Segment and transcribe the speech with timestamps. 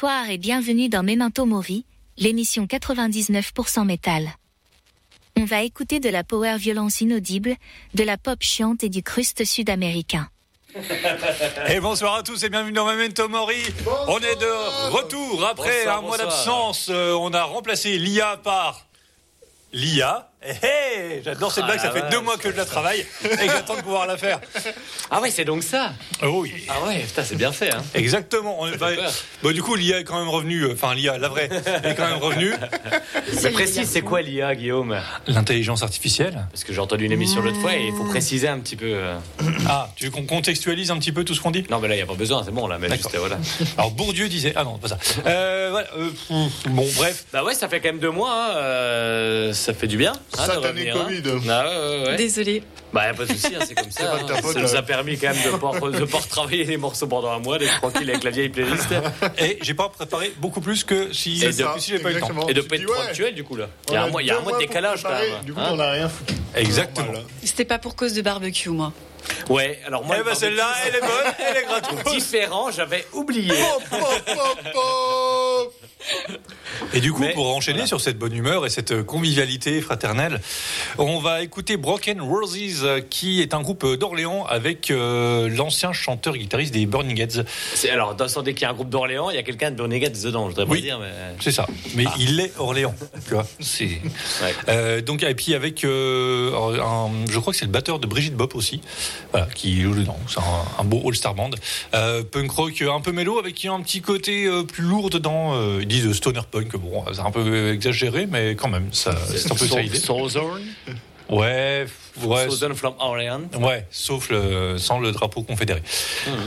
[0.00, 1.84] Bonsoir et bienvenue dans Memento Mori,
[2.16, 4.30] l'émission 99% métal.
[5.36, 7.54] On va écouter de la power violence inaudible,
[7.92, 10.30] de la pop chiante et du cruste sud-américain.
[11.68, 13.62] Et bonsoir à tous et bienvenue dans Memento Mori.
[14.08, 16.88] On est de retour après Bonsoir, un mois d'absence.
[16.88, 18.86] Euh, on a remplacé l'IA par
[19.74, 20.29] l'IA.
[20.42, 20.52] Eh,
[21.18, 23.44] eh, J'adore cette Ah, blague, ça fait deux mois que je la travaille et que
[23.52, 24.40] j'attends de pouvoir la faire.
[25.10, 25.92] Ah ouais, c'est donc ça.
[26.22, 26.64] Oh oui.
[26.68, 27.70] Ah ouais, putain, c'est bien fait.
[27.70, 27.82] Hein.
[27.94, 28.56] Exactement.
[28.58, 29.12] On est pas- peur.
[29.42, 30.62] Bon, du coup, l'IA est quand même revenue.
[30.64, 31.50] euh, Enfin, l'IA, la vraie,
[31.84, 32.54] est quand même revenue.
[33.34, 34.98] C'est précis, c'est quoi l'IA, Guillaume?
[35.26, 36.46] L'intelligence artificielle.
[36.50, 38.86] Parce que j'ai entendu une émission l'autre fois et il faut préciser un petit peu.
[38.94, 39.18] euh.
[39.68, 41.66] Ah, tu veux qu'on contextualise un petit peu tout ce qu'on dit?
[41.70, 42.78] Non, mais là, il n'y a pas besoin, c'est bon, là.
[42.78, 43.36] Mais juste, voilà.
[43.76, 44.54] Alors, Bourdieu disait.
[44.56, 44.98] Ah non, pas ça.
[45.26, 46.10] Euh, voilà, euh,
[46.70, 47.24] bon, bref.
[47.30, 48.32] Bah ouais, ça fait quand même deux mois.
[48.32, 50.14] hein, euh, ça fait du bien.
[50.32, 50.94] De Satané hein.
[50.94, 51.22] Covid.
[51.48, 52.16] Ah ouais, ouais.
[52.16, 52.62] Désolé.
[52.92, 54.14] Bah, y a pas de souci, hein, c'est comme ça.
[54.14, 54.40] hein.
[54.42, 54.78] Ça nous euh.
[54.78, 57.78] a permis quand même de pas, de pas retravailler les morceaux pendant un mois, d'être
[57.80, 58.88] tranquille avec la vieille playlist.
[59.38, 62.14] Et j'ai pas préparé beaucoup plus que si, Et que de- si j'avais pas eu
[62.14, 62.26] le temps.
[62.26, 62.48] exactement.
[62.48, 63.68] Et de pas être actuel, du coup, là.
[63.88, 65.10] Il y a un a mois, il y a un deux mois de décalage, quand
[65.10, 65.44] même.
[65.44, 65.68] Du coup, hein.
[65.72, 66.34] on n'a rien foutu.
[66.54, 67.12] Exactement.
[67.44, 68.92] C'était pas pour cause de barbecue, moi.
[69.48, 70.16] Ouais, alors moi.
[70.20, 71.98] Eh ben celle-là, elle est bonne, elle est gratuite.
[72.14, 73.52] Différent, j'avais oublié.
[76.94, 77.86] Et du coup, Mais, pour enchaîner voilà.
[77.86, 80.40] sur cette bonne humeur et cette convivialité fraternelle,
[80.98, 86.34] on va écouter Broken Roses, euh, qui est un groupe d'Orléans avec euh, l'ancien chanteur
[86.34, 87.44] et guitariste des Burning Heads.
[87.74, 89.76] C'est- Alors, dans dès qu'il y a un groupe d'Orléans, il y a quelqu'un de
[89.76, 90.80] Donegat dedans, je voudrais pas Oui.
[90.82, 91.10] dire, mais.
[91.40, 91.66] C'est ça.
[91.94, 92.94] Mais il est Orléans.
[93.28, 93.84] Tu vois, c'est.
[93.84, 94.54] Ouais.
[94.68, 98.34] Euh, donc et puis avec, euh, un, je crois que c'est le batteur de Brigitte
[98.34, 98.80] Bop aussi,
[99.30, 100.18] voilà, qui joue dedans.
[100.28, 101.50] C'est un, un beau all-star band,
[101.94, 105.54] euh, punk rock un peu mélo avec un petit côté euh, plus lourd dedans.
[105.54, 106.76] Euh, ils disent stoner punk.
[106.76, 109.98] Bon, c'est un peu exagéré, mais quand même, ça, c'est un peu ça l'idée.
[111.28, 111.86] Ouais,
[112.26, 112.48] ouais.
[112.48, 113.48] Southern from Orléans.
[113.58, 115.82] Ouais, sauf le, sans le drapeau confédéré.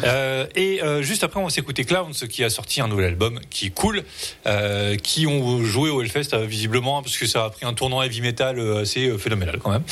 [0.03, 3.39] Euh, et euh, juste après, on va s'écouter Clowns, qui a sorti un nouvel album
[3.49, 4.03] qui est cool,
[4.45, 8.21] euh, qui ont joué au Hellfest visiblement, parce que ça a pris un tournant heavy
[8.21, 9.83] metal assez phénoménal quand même.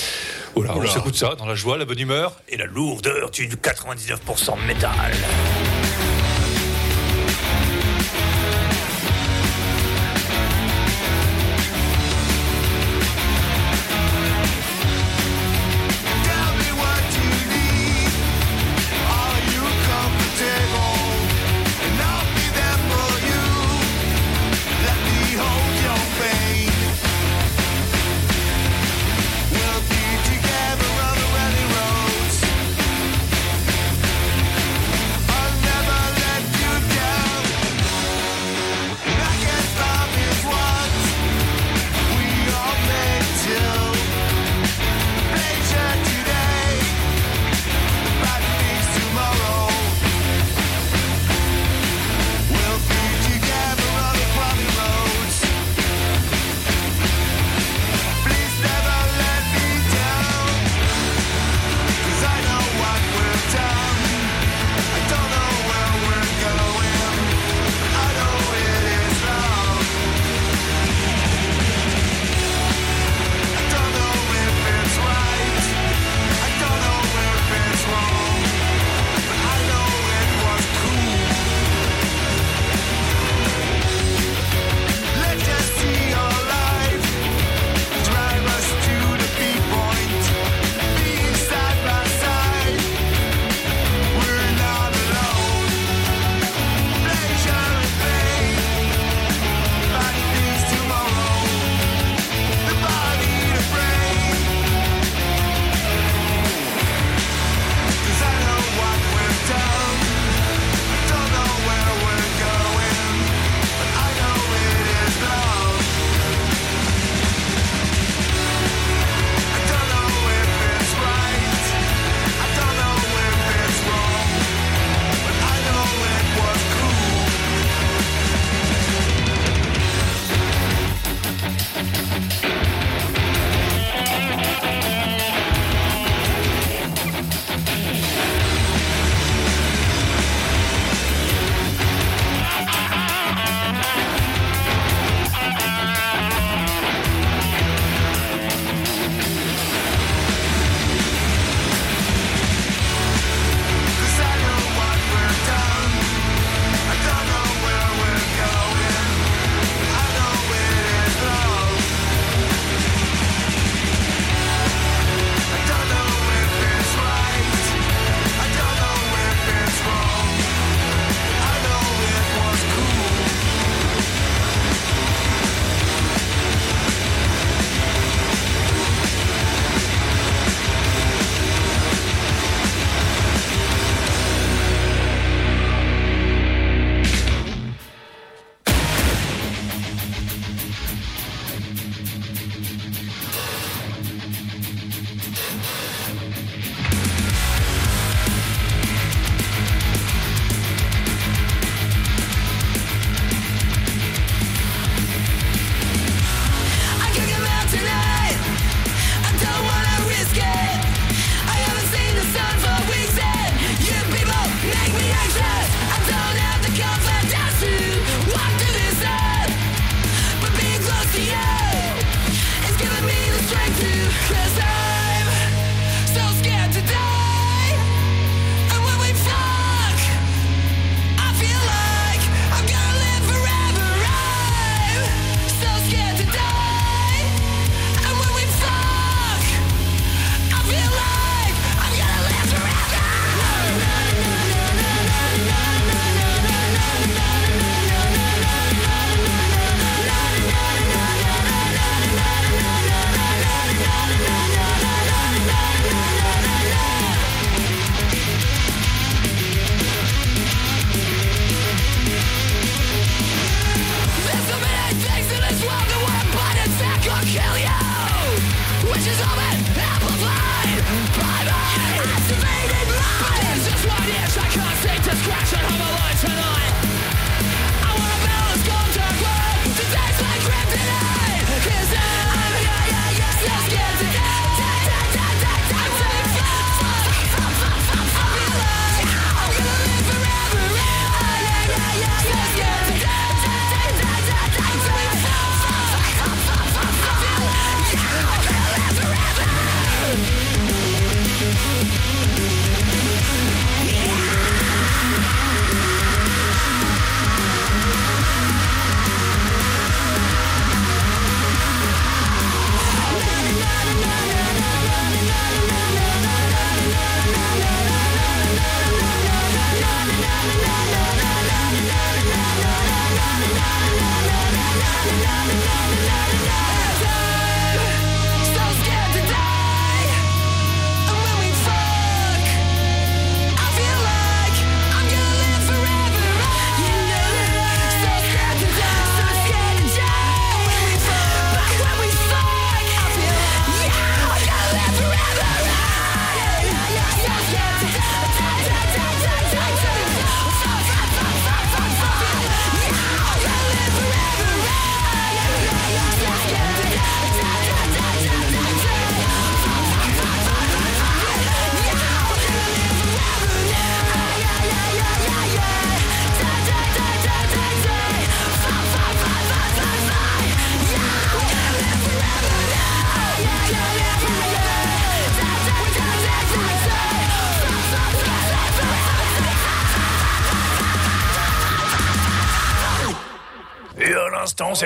[0.55, 4.65] Voilà, on s'écoute ça dans la joie, la bonne humeur et la lourdeur du 99%
[4.65, 4.91] métal.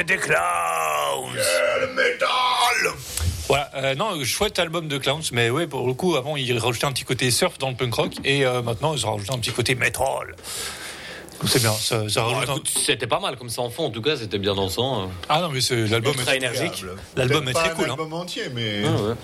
[0.08, 1.34] C'était Clowns.
[1.82, 2.94] Le métal
[3.48, 6.86] Voilà, euh, non, chouette album de Clowns, mais ouais, pour le coup, avant, ils rajoutaient
[6.86, 9.40] un petit côté surf dans le punk rock, et euh, maintenant, ils ont rajouté un
[9.40, 10.06] petit côté metal.
[11.42, 13.90] Donc, C'est bien, ça, ça Bon, rajoute c'était pas mal comme ça en fond, en
[13.90, 15.04] tout cas, c'était bien dansant.
[15.04, 15.08] euh.
[15.30, 16.36] Ah non, mais l'album est...
[16.36, 16.86] énergique.
[17.16, 17.92] L'album est très pas cool, un hein.
[17.92, 18.84] album entier, mais.
[18.86, 19.16] Ah ouais.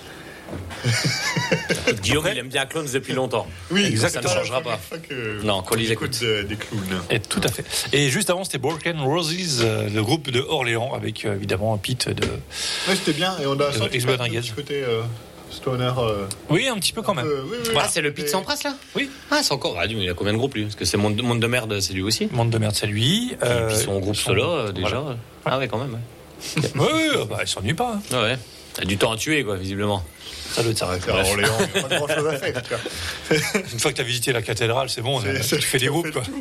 [2.02, 3.46] Guillaume, il aime bien Clones depuis longtemps.
[3.70, 4.28] Oui, Exactement.
[4.28, 4.78] Ça ne changera pas.
[5.08, 6.20] que Non, qu'on les écoute.
[6.22, 6.80] de- des clowns.
[7.10, 7.64] Et tout à fait.
[7.92, 11.78] Et juste avant, c'était Broken Roses, euh, le groupe de Orléans, avec euh, évidemment un
[11.78, 12.24] Pete de.
[12.24, 15.02] Ouais, c'était bien, et on a senti un côté euh,
[15.50, 15.90] stoner.
[15.98, 17.26] euh, Oui, un petit peu quand même.
[17.26, 17.90] euh, oui, oui, Ah, oui.
[17.90, 18.74] c'est le Pete Et- Sampras là?
[18.96, 19.10] Oui.
[19.30, 19.76] Ah, c'est encore.
[19.78, 20.62] Ah, il a combien de groupes lui?
[20.64, 22.28] Parce que c'est Monde, Monde de merde, c'est lui aussi.
[22.32, 23.36] Monde de merde, c'est lui.
[23.42, 24.88] Euh, Puis son groupe son- solo euh, déjà.
[25.00, 25.16] voilà.
[25.44, 25.92] Ah ouais, quand même.
[25.94, 26.62] ouais.
[26.76, 26.86] Oui,
[27.16, 27.94] oui, bah, il s'ennuie pas.
[27.96, 28.02] hein.
[28.12, 28.38] Ah ouais.
[28.74, 30.04] T'as du temps à tuer, quoi, visiblement.
[30.52, 30.90] Ça doit être ça.
[31.02, 32.62] C'est à Orléans, n'y a pas grand chose à faire.
[32.62, 33.38] tu vois.
[33.72, 36.10] Une fois que tu as visité la cathédrale, c'est bon, C'est- tu fais des groupes.
[36.10, 36.22] Quoi.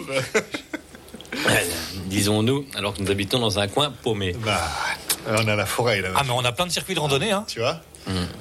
[1.48, 1.66] Ouais,
[2.08, 4.36] Disons-nous, alors que nous habitons dans un coin paumé.
[4.46, 4.62] Bah,
[5.28, 6.10] on a la forêt là.
[6.16, 7.32] Ah, mais on a plein de circuits de randonnée.
[7.32, 7.46] Hein.
[7.48, 7.80] Tu vois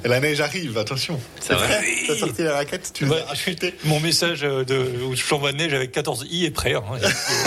[0.05, 1.21] Et la neige arrive, attention.
[1.41, 3.75] C'est vrai T'as sorti la raquette, tu l'as acheté.
[3.85, 6.75] Mon message euh, de où je de neige avec 14 i est prêt.
[6.75, 6.83] hein.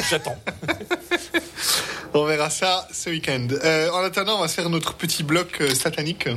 [0.10, 0.38] J'attends.
[2.15, 3.48] On verra ça ce week-end.
[3.63, 6.27] Euh, en attendant, on va se faire notre petit bloc euh, satanique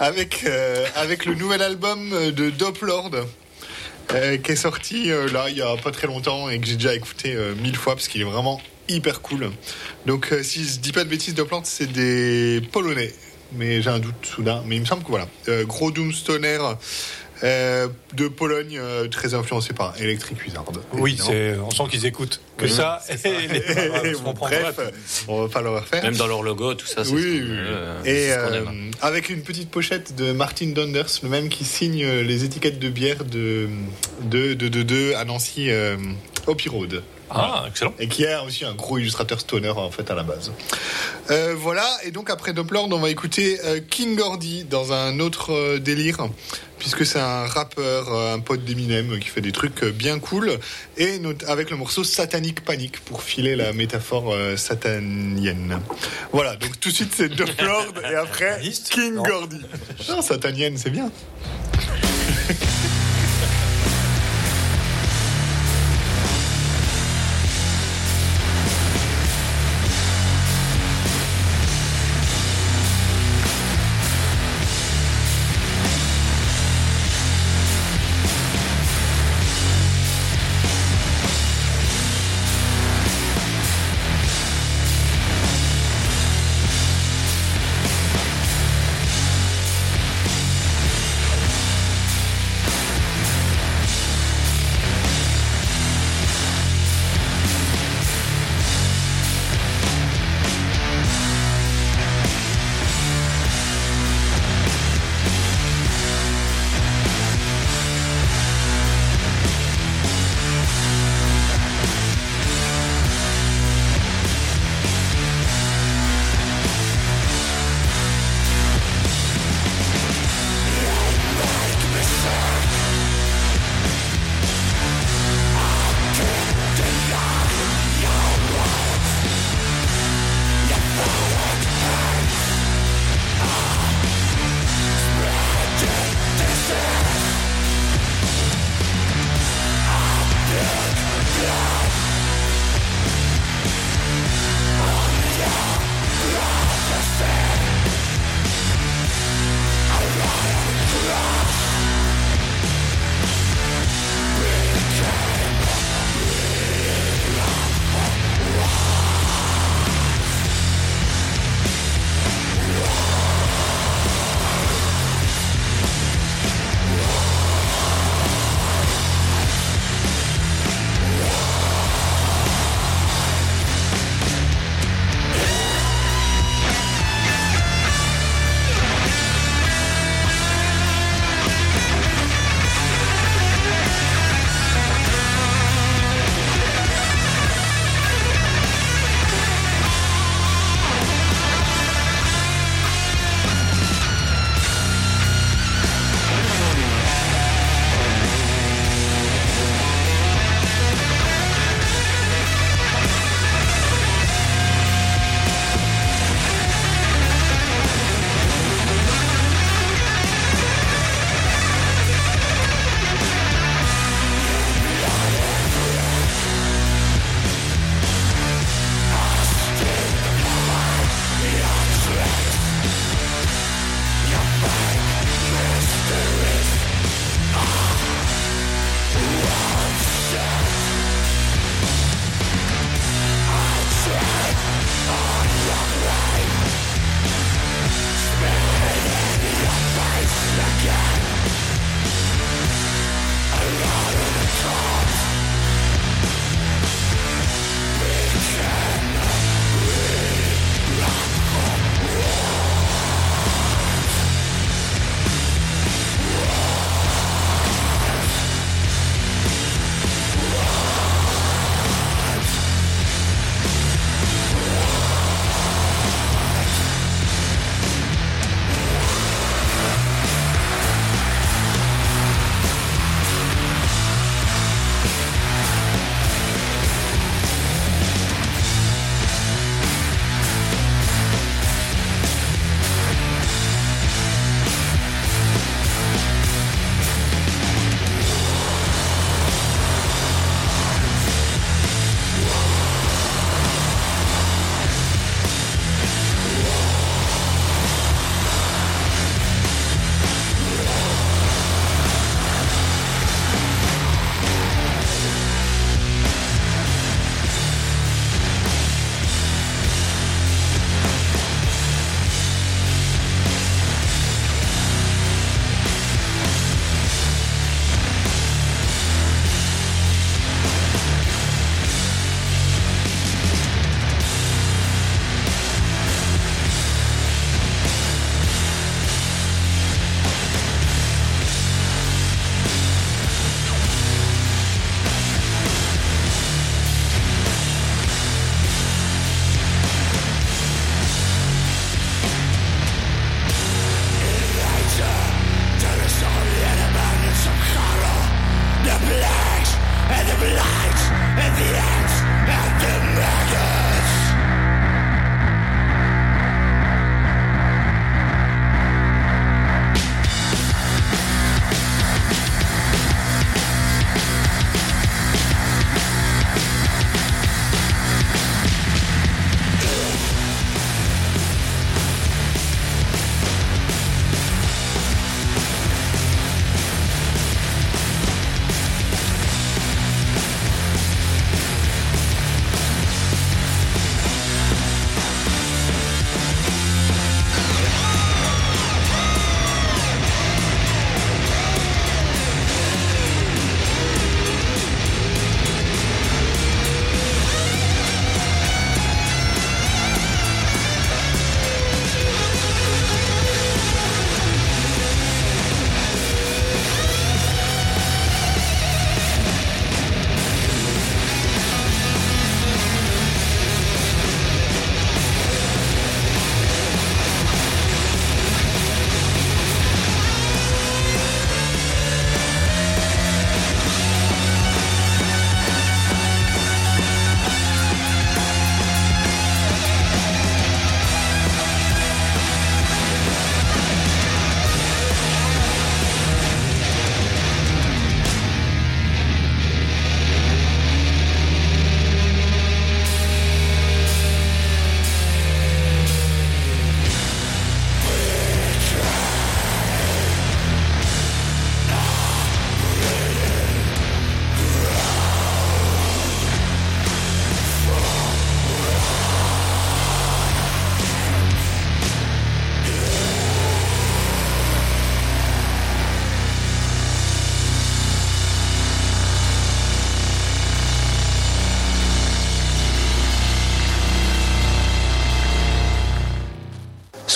[0.00, 3.10] avec, euh, avec le nouvel album de Doplord.
[4.12, 6.94] euh, qui est sorti là il y a pas très longtemps et que j'ai déjà
[6.96, 9.52] écouté mille fois parce qu'il est vraiment hyper cool.
[10.06, 13.14] Donc si je dis pas de bêtises, Doplord c'est des Polonais,
[13.52, 14.62] mais j'ai un doute soudain.
[14.66, 16.58] Mais il me semble que voilà, Euh, gros doom stoner
[17.42, 20.64] euh, de Pologne, euh, très influencé par Electric Wizard.
[20.92, 21.18] Oui,
[21.64, 23.00] on sent qu'ils écoutent que ça.
[23.08, 24.82] Et les- prend bref, pas-
[25.26, 26.02] on va pas le refaire.
[26.02, 27.02] Même dans leur logo, tout ça.
[27.02, 27.56] c'est Oui, oui,
[28.04, 28.30] Et
[29.00, 33.24] avec une petite pochette de Martin Donders, le même qui signe les étiquettes de bière
[33.24, 33.68] de
[34.24, 35.96] de de, de, de à Nancy euh,
[36.46, 37.02] Hoppy Road.
[37.30, 37.94] Ah, excellent.
[37.98, 40.52] Et qui est aussi un gros illustrateur stoner en fait à la base.
[41.30, 45.52] Euh, voilà, et donc après Doppler, on va écouter euh, King Gordy dans un autre
[45.52, 46.28] euh, délire,
[46.78, 50.58] puisque c'est un rappeur, un pote d'Eminem qui fait des trucs bien cool,
[50.96, 55.80] et avec le morceau Satanic Panic pour filer la métaphore satanienne.
[56.32, 58.60] Voilà, donc tout de suite c'est Doppler, et après
[58.90, 59.16] King.
[59.16, 59.60] Gordy.
[60.08, 61.10] Non, satanienne, c'est bien.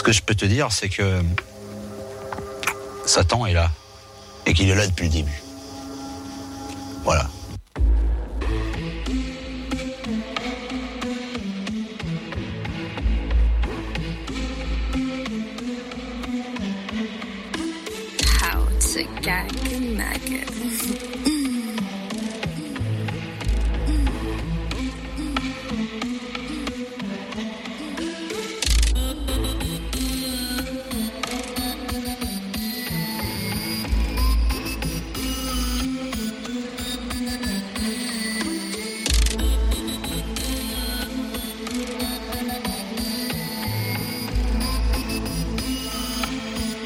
[0.05, 1.23] que je peux te dire, c'est que
[3.07, 3.71] Satan est là.
[4.47, 5.44] Et qu'il est là depuis le début.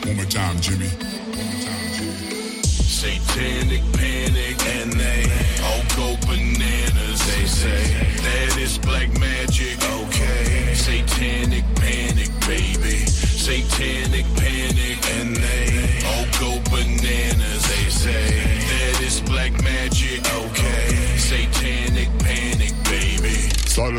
[0.08, 0.88] One more time, Jimmy.
[2.64, 3.82] Satanic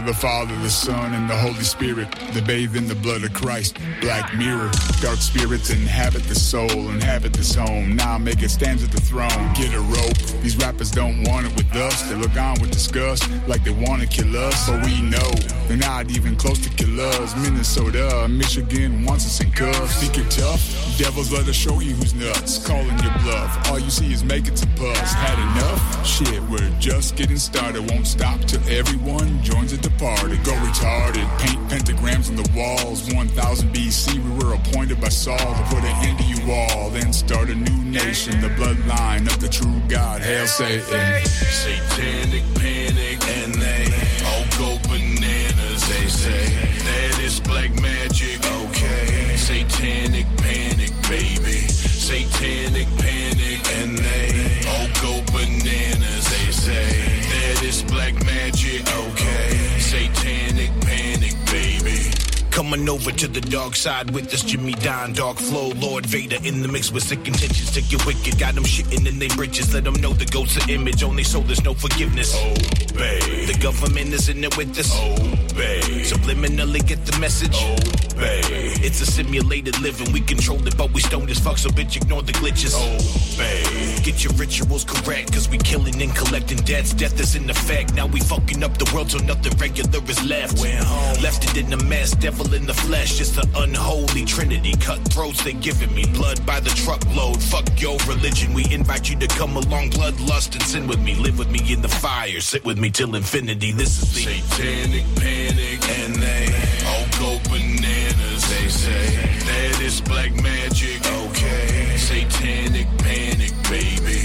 [0.09, 2.07] the Father, the Son, and the Holy Spirit.
[2.33, 3.77] They bathe in the blood of Christ.
[4.01, 4.71] Black mirror.
[5.01, 7.95] Dark spirits inhabit the soul, inhabit this home.
[7.95, 9.53] Now make it stand at the throne.
[9.53, 10.17] Get a rope.
[10.41, 12.01] These rappers don't want it with us.
[12.09, 14.67] They look on with disgust, like they want to kill us.
[14.67, 15.29] But we know
[15.67, 17.35] they're not even close to kill us.
[17.35, 20.01] Minnesota, Michigan wants us in cuffs.
[20.01, 20.61] Think you're tough?
[20.97, 22.65] Devils let us show you who's nuts.
[22.65, 23.69] Calling your bluff.
[23.69, 25.13] All you see is making some puffs.
[25.13, 26.03] Had enough?
[26.03, 27.87] Shit, we're just getting started.
[27.91, 30.37] Won't stop till everyone joins at the party.
[30.43, 31.27] Go retarded.
[31.39, 33.13] Paint pentagrams on the walls.
[33.13, 36.89] 1000 BC, we were appointed by Saul to put an end to you all.
[36.89, 40.21] Then start a new nation, the bloodline of the true God.
[40.21, 41.25] Hail Satan.
[41.25, 43.85] Satanic panic and they
[44.25, 45.81] all go bananas.
[45.89, 46.45] They say
[46.87, 48.39] that is black magic.
[48.63, 49.35] Okay.
[49.35, 51.67] Satanic panic, baby.
[51.67, 53.08] Satanic panic
[62.69, 66.61] Coming over to the dark side with this Jimmy Don, dark flow, Lord Vader in
[66.61, 68.37] the mix with sick intentions Take get wicked.
[68.37, 71.39] Got them shitting in their britches, let them know the ghosts are image, only so
[71.39, 72.35] there's no forgiveness.
[72.35, 73.45] Obey.
[73.47, 74.95] The government is in it with us.
[74.99, 75.81] Obey.
[76.05, 77.55] Subliminally get the message.
[77.55, 78.41] Obey.
[78.85, 82.21] It's a simulated living, we control it, but we stoned as fuck, so bitch ignore
[82.21, 82.75] the glitches.
[82.75, 84.03] Obey.
[84.03, 86.93] Get your rituals correct, cause we killing and collecting debts.
[86.93, 87.95] Death is in effect.
[87.95, 90.59] Now we fucking up the world so nothing regular is left.
[90.61, 91.23] Went home.
[91.23, 93.19] Left it in a mess, devil in the flesh.
[93.21, 94.73] It's the unholy trinity.
[94.75, 97.41] Cutthroats, they giving me blood by the truckload.
[97.41, 98.53] Fuck your religion.
[98.53, 101.15] We invite you to come along, bloodlust and sin with me.
[101.15, 102.41] Live with me in the fire.
[102.41, 103.71] Sit with me till infinity.
[103.71, 106.45] This is the Satanic panic and they
[106.89, 108.43] all go bananas.
[108.49, 109.07] They say
[109.49, 110.99] that is black magic.
[111.23, 111.97] Okay.
[111.97, 114.19] Satanic panic, baby.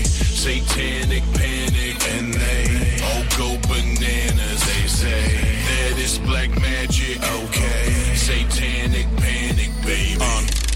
[0.45, 2.65] Satanic panic and they
[3.09, 4.61] all go bananas.
[4.67, 5.23] They say
[5.69, 7.23] that is black magic.
[7.23, 7.84] Okay.
[8.25, 8.54] Satanic panic, baby.
[8.54, 8.54] Um,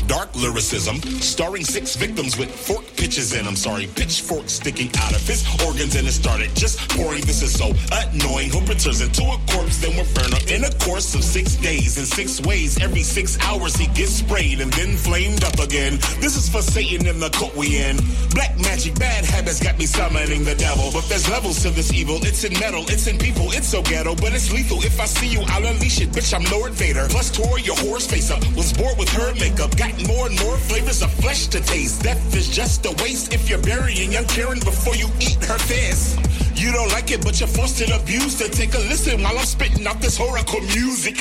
[0.08, 3.46] dark lyricism, starring six victims with fork pitches in.
[3.46, 7.20] I'm sorry, pitchforks sticking out of his organs, and it started just pouring.
[7.22, 8.48] This is so annoying.
[8.50, 11.98] Who returns into a corpse, then we're burned up in a course of six days
[11.98, 12.80] in six ways.
[12.80, 15.98] Every six hours he gets sprayed and then flamed up again.
[16.20, 17.96] This is for Satan and the cult we in.
[18.30, 20.90] Black magic, bad habits got me summoning the devil.
[20.92, 22.16] But there's levels to this evil.
[22.22, 24.82] It's in metal, it's in people, it's so ghetto, but it's lethal.
[24.82, 26.10] If I see you, I'll unleash it.
[26.10, 27.06] Bitch, I'm Lord Vader.
[27.10, 28.40] Plus, tore your horse face up.
[28.56, 29.76] Was bored with her makeup.
[29.76, 32.02] Got more and more flavors of flesh to taste.
[32.02, 36.16] Death is just a waste if you're burying young Karen before you eat her face.
[36.54, 39.46] You don't like it, but you're forced and abused to take a listen while I'm
[39.46, 41.16] spitting out this horrible music.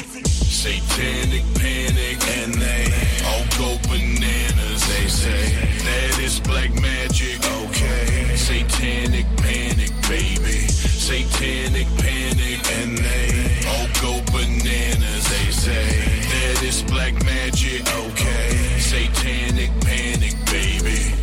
[0.58, 2.90] Satanic panic and they
[3.30, 4.82] all go bananas.
[4.88, 5.44] They say
[5.86, 7.38] that is black magic.
[7.64, 8.36] Okay.
[8.36, 10.68] Satanic panic, baby.
[11.08, 15.24] Satanic panic and they all go bananas.
[15.30, 15.86] They say
[16.32, 17.82] that is black magic.
[17.94, 18.57] Okay.
[18.90, 21.14] Satanic panic, baby.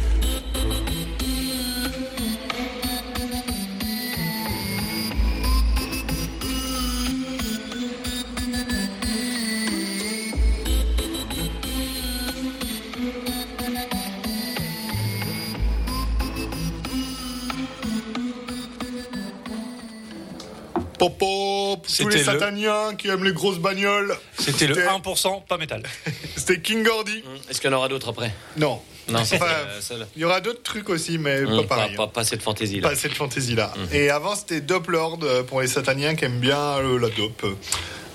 [20.98, 24.16] Pop, pop, tous C'était les le- sataniens qui aiment les grosses bagnoles.
[24.38, 25.82] C'était le 1% pas métal.
[26.46, 27.22] C'était King Gordy.
[27.48, 28.34] Est-ce qu'il y en aura d'autres après?
[28.56, 28.80] Non.
[29.08, 30.06] Non, Enfin, euh, seul.
[30.16, 31.94] Il y aura d'autres trucs aussi, mais Hum, pas pareil.
[31.96, 32.88] pas, pas cette fantaisie là.
[32.88, 33.72] Pas cette fantaisie là.
[33.76, 33.88] Mhm.
[33.92, 37.44] Et avant c'était Dope Lord euh, pour les sataniens qui aiment bien euh, la dope.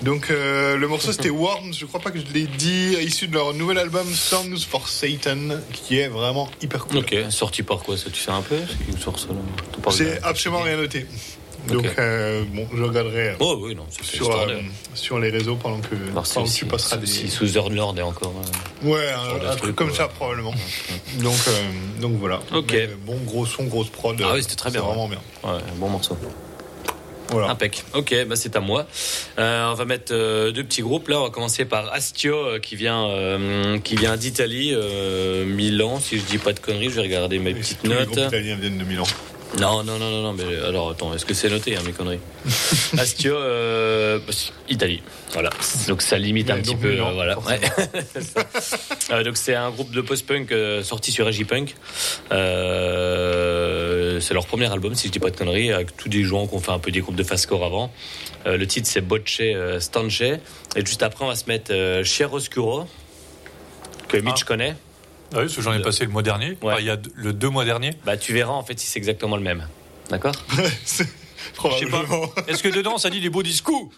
[0.02, 3.34] Donc euh, le morceau c'était Worms, je crois pas que je l'ai dit, issu de
[3.34, 6.98] leur nouvel album Songs for Satan, qui est vraiment hyper cool.
[6.98, 8.56] Ok, sorti par quoi ça Tu sais un peu?
[9.90, 11.06] C'est absolument rien noté.
[11.68, 14.60] Donc euh, bon, je regarderai euh, Oh oui, non, sur, euh,
[14.94, 17.06] sur les réseaux pendant que, pendant que tu passeras des...
[17.06, 18.32] si Southern Lord est encore.
[18.84, 19.94] euh, Ouais, un, un truc comme ouais.
[19.96, 20.54] ça probablement.
[21.20, 21.52] Donc, euh,
[22.00, 22.40] donc voilà.
[22.54, 22.72] Ok.
[22.72, 24.20] Mais bon gros son, grosse prod.
[24.24, 24.80] Ah oui, c'était très bien.
[24.80, 25.20] Vraiment bien.
[25.44, 26.16] Ouais, bon morceau.
[27.30, 27.50] Voilà.
[27.50, 27.84] Impec.
[27.94, 28.86] Ok, bah c'est à moi.
[29.38, 31.06] Euh, on va mettre euh, deux petits groupes.
[31.08, 33.06] Là, on va commencer par Astio, euh, qui vient,
[33.84, 34.74] qui vient d'Italie,
[35.46, 36.00] Milan.
[36.00, 38.06] Si je dis pas de conneries, je vais regarder mes petites Tous les notes.
[38.10, 39.04] groupes italiens viennent de Milan.
[39.58, 42.20] Non, non, non, non, non, mais alors attends, est-ce que c'est noté, hein, mes conneries
[42.98, 44.20] Astio, euh,
[44.68, 45.50] Italie, voilà.
[45.88, 47.38] Donc ça limite un petit peu, Milan, euh, voilà.
[47.40, 47.60] Ouais.
[49.10, 51.74] Euh, donc c'est un groupe de post-punk euh, sorti sur Agipunk.
[52.30, 56.46] Euh, c'est leur premier album, si je dis pas de conneries, avec tous des gens
[56.46, 57.92] qui ont fait un peu des groupes de fast-core avant.
[58.46, 60.20] Euh, le titre c'est Bocce euh, Stanche.
[60.22, 60.38] Et
[60.84, 62.84] juste après, on va se mettre euh, Chiaroscuro,
[64.08, 64.46] que Mitch Ah.
[64.46, 64.76] connaît.
[65.32, 66.50] Ah oui, parce que j'en ai passé le mois dernier.
[66.62, 66.72] Ouais.
[66.72, 67.92] Enfin, il y a le deux mois dernier.
[68.04, 69.66] Bah tu verras en fait si c'est exactement le même.
[70.08, 71.04] D'accord Je sais
[71.86, 72.02] pas.
[72.48, 73.90] Est-ce que dedans ça dit des beaux discours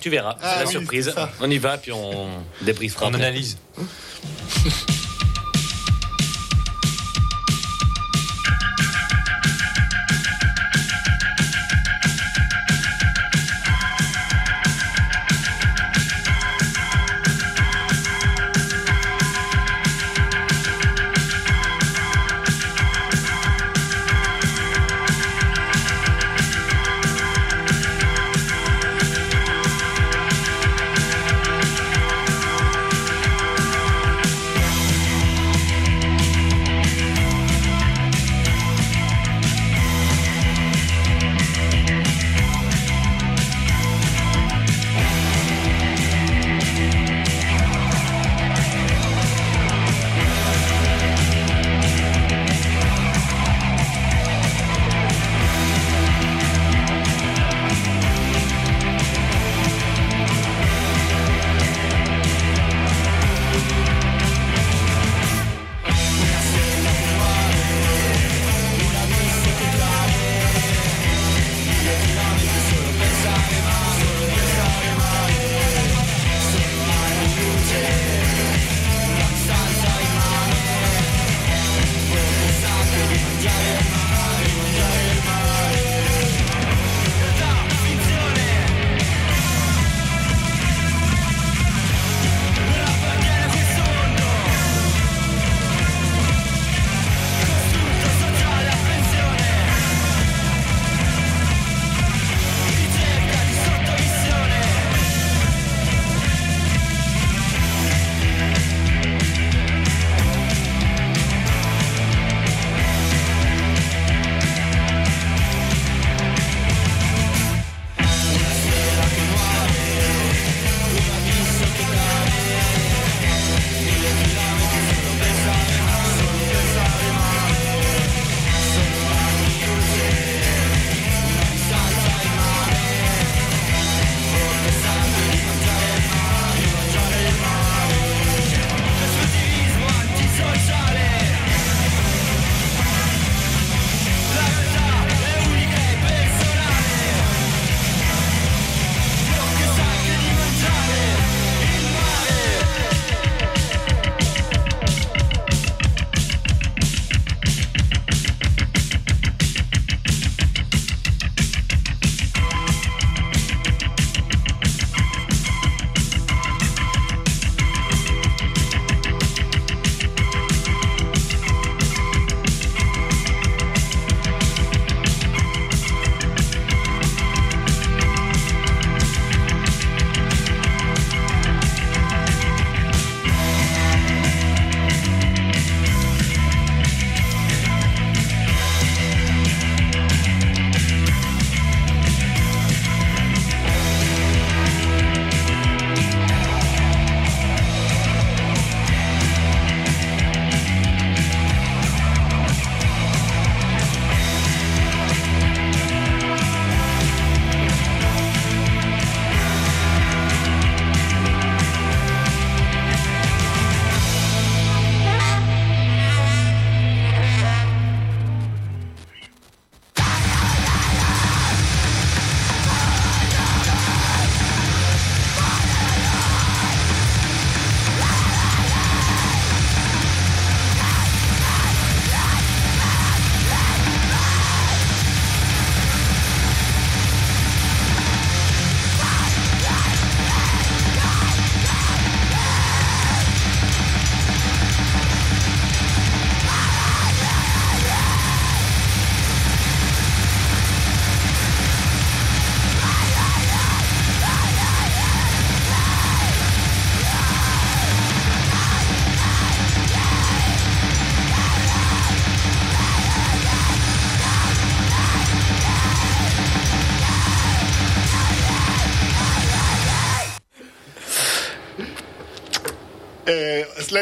[0.00, 1.14] Tu verras, Ah c'est la oui, surprise.
[1.40, 2.28] On y va, puis on
[2.60, 3.06] débriefera.
[3.06, 3.22] On après.
[3.22, 3.58] analyse.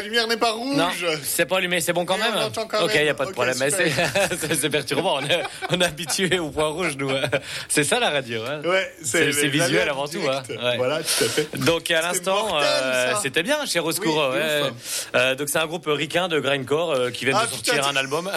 [0.00, 0.76] la lumière n'est pas rouge.
[0.76, 0.88] Non,
[1.22, 2.32] c'est pas allumé, c'est bon quand même.
[2.34, 3.06] on quand ok, même.
[3.06, 3.56] y a pas de problème.
[3.60, 3.70] Mais
[4.54, 5.18] c'est, perturbant.
[5.20, 7.10] On est, on est habitué au point rouge, nous.
[7.10, 7.22] hein.
[7.68, 8.40] C'est ça la radio.
[8.44, 8.60] Hein.
[8.64, 10.20] Ouais, c'est, visuel avant tout.
[10.30, 10.42] Hein.
[10.48, 10.76] Ouais.
[10.76, 11.58] Voilà, tout à fait.
[11.58, 14.30] Donc à l'instant, euh, c'était bien chez Roscouro.
[14.30, 14.70] Oui, ouais.
[15.14, 17.96] Euh, donc c'est un groupe ricain de grindcore euh, qui vient Ah, de sortir un
[17.96, 18.30] album.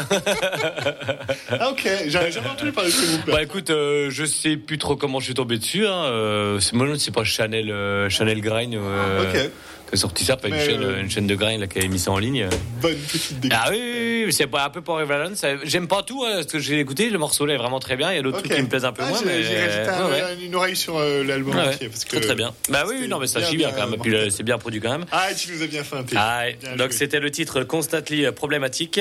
[1.50, 3.32] Ah, ok, j'avais jamais entendu parler de ce.
[3.32, 5.86] Bah écoute, je sais plus trop comment je suis tombé dessus.
[5.88, 6.06] Hein.
[6.06, 7.74] Euh, c'est moi, c'est pas Chanel,
[8.10, 9.52] Chanel Grind euh, Ok.
[9.94, 11.88] A sorti ça, pas une Mais, chaîne, euh, une chaîne de grind là, qui a
[11.88, 12.48] mis ça en ligne.
[12.82, 13.64] Bonne petite découverte.
[13.68, 15.46] Ah oui, oui, oui, c'est un peu pour Valence.
[15.64, 17.10] J'aime pas tout, hein, parce que j'ai écouté.
[17.10, 18.12] Le morceau là est vraiment très bien.
[18.12, 20.46] Il y a d'autres trucs qui me plaisent un peu Ah, moins, j'ai- mais ouais,
[20.46, 21.74] une oreille sur euh, l'album Ouais, ouais.
[21.76, 21.90] entier.
[21.90, 22.54] Parce que très bien.
[22.70, 24.00] Bah oui, non mais ça chie bien bien quand même.
[24.00, 25.06] Puis euh, c'est bien produit quand même.
[25.12, 26.16] Ah, tu nous as bien feinté.
[26.18, 29.00] Ah, Bien donc c'était le titre Constantly Problématique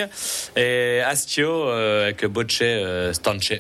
[0.57, 2.63] et Astio euh, avec Bocce
[3.13, 3.53] Stanche.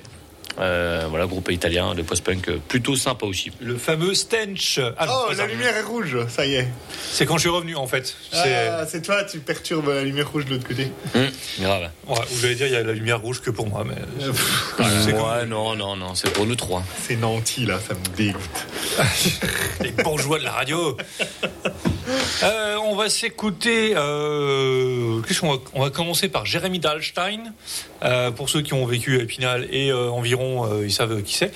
[0.58, 3.50] Euh, voilà, groupe italien de post-punk plutôt sympa aussi.
[3.60, 4.78] Le fameux stench.
[4.98, 6.68] Ah non, Oh, la lumière est rouge, ça y est.
[7.10, 8.14] C'est quand je suis revenu en fait.
[8.32, 8.68] C'est.
[8.68, 10.90] Ah, c'est toi, tu perturbes la lumière rouge de l'autre côté.
[11.14, 11.28] Hum,
[11.60, 11.90] grave.
[12.08, 13.94] Ouais, ou j'allais dire, il y a la lumière rouge que pour moi, mais.
[15.12, 16.82] Ouais, non, non, non, c'est pour nous trois.
[17.06, 18.40] C'est Nanti, là, ça me dégoûte.
[19.80, 20.96] Les bourgeois de la radio.
[22.42, 23.92] Euh, on va s'écouter.
[23.96, 27.52] Euh, qu'est-ce qu'on va, on va commencer par Jérémy Dahlstein.
[28.02, 30.08] Euh, pour ceux qui ont vécu à Épinal et euh,
[30.42, 31.52] environ, euh, ils savent qui c'est.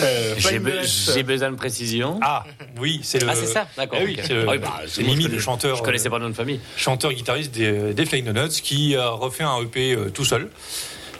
[0.00, 2.18] Euh, J'ai be- besoin de précision.
[2.22, 2.44] Ah,
[2.80, 3.28] oui, c'est le.
[3.28, 3.98] Ah, c'est ça, d'accord.
[4.00, 5.76] Eh oui, c'est le- Ah oui, bah, Mimi, le chanteur.
[5.76, 6.60] Je connaissais euh, pas le nom de famille.
[6.76, 10.48] chanteur guitariste des, des Flying Donuts qui a refait un EP euh, tout seul.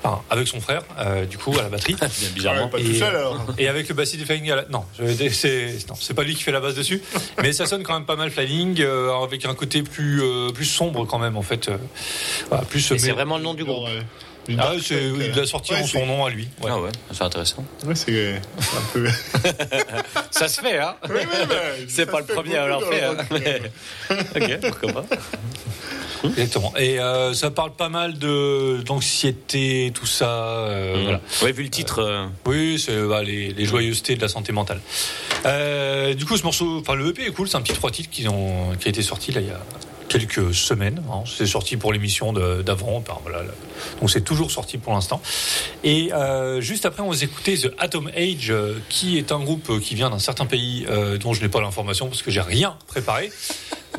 [0.04, 1.94] Enfin, avec son frère, euh, avec à la batterie.
[2.00, 2.64] Bien bizarrement.
[2.64, 3.44] Ouais, pas Et- tout seul alors.
[3.58, 6.42] Et avec le bassiste des Flying à la- Non, c'est non, c'est pas lui qui
[6.42, 7.02] fait la basse dessus,
[7.42, 10.64] mais ça sonne quand même pas mal Flying, euh, avec un côté plus euh, plus
[10.64, 11.68] sombre quand même en fait.
[11.68, 11.76] euh,
[12.48, 12.80] voilà, plus.
[12.80, 13.86] C'est vraiment le nom du groupe.
[13.88, 14.00] Euh,
[14.58, 16.48] Ah, c'est- il l'a sorti Ouais, en c'est- son nom à lui.
[16.62, 16.70] ouais.
[16.72, 17.64] Ah ouais, c'est intéressant.
[17.86, 19.08] Ouais, c'est euh, un peu.
[20.30, 21.54] Ça se fait, hein Oui, oui, bah,
[21.88, 23.60] C'est pas le premier à beaucoup l'avoir dans fait.
[24.10, 24.24] le hein.
[24.36, 25.16] Mais- ok, pourquoi pas.
[26.24, 26.72] Exactement.
[26.78, 30.28] Et euh, ça parle pas mal de d'anxiété, tout ça.
[30.28, 31.20] euh, voilà.
[31.42, 31.98] Ouais, vu le titre.
[32.00, 34.80] euh, Oui, c'est bah, les, les joyeusetés de la santé mentale.
[35.46, 38.10] Euh, du coup, ce morceau, enfin le EP est cool, c'est un petit trois titres
[38.10, 39.60] qui ont qui a été sorti là il y a
[40.08, 41.02] quelques semaines.
[41.10, 41.24] hein.
[41.26, 43.02] C'est sorti pour l'émission d'avant,
[44.00, 45.20] donc c'est toujours sorti pour l'instant.
[45.84, 49.70] Et euh, juste après, on va écouter The Atom Age, euh, qui est un groupe
[49.70, 52.40] euh, qui vient d'un certain pays euh, dont je n'ai pas l'information parce que j'ai
[52.40, 53.30] rien préparé.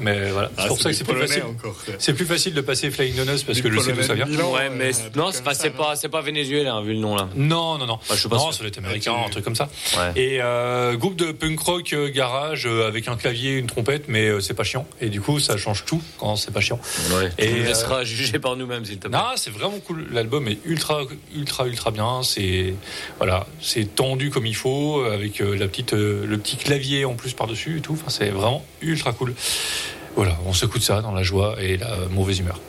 [0.02, 1.44] Mais voilà, c'est Ah, pour ça que c'est plus facile.
[1.44, 1.76] encore.
[2.00, 4.26] C'est plus facile de passer Flying Donuts parce que je sais d'où ça vient.
[4.26, 7.00] Milan, Ouais, mais euh, non, c'est pas, c'est ça, pas, c'est pas vénézuélien, vu le
[7.00, 7.30] nom là.
[7.36, 8.00] Non, non, non.
[8.10, 9.70] je suis pas non, ça doit être américain, un truc comme ça.
[9.98, 10.22] Ouais.
[10.22, 14.28] Et euh, groupe de punk rock euh, garage euh, avec un clavier, une trompette, mais
[14.28, 14.86] euh, c'est pas chiant.
[15.02, 16.80] Et du coup, ça change tout quand c'est pas chiant.
[17.12, 17.30] Ouais.
[17.38, 19.18] Et, on euh, laissera juger par nous-mêmes, s'il te plaît.
[19.18, 20.08] Non, c'est vraiment cool.
[20.12, 21.02] L'album est ultra,
[21.36, 22.22] ultra, ultra bien.
[22.24, 22.74] C'est
[23.18, 27.14] voilà, c'est tendu comme il faut, avec euh, la petite, euh, le petit clavier en
[27.14, 27.94] plus par dessus et tout.
[27.94, 29.34] Enfin, c'est vraiment ultra cool.
[30.16, 32.60] Voilà, on s'écoute ça dans la joie et la mauvaise humeur.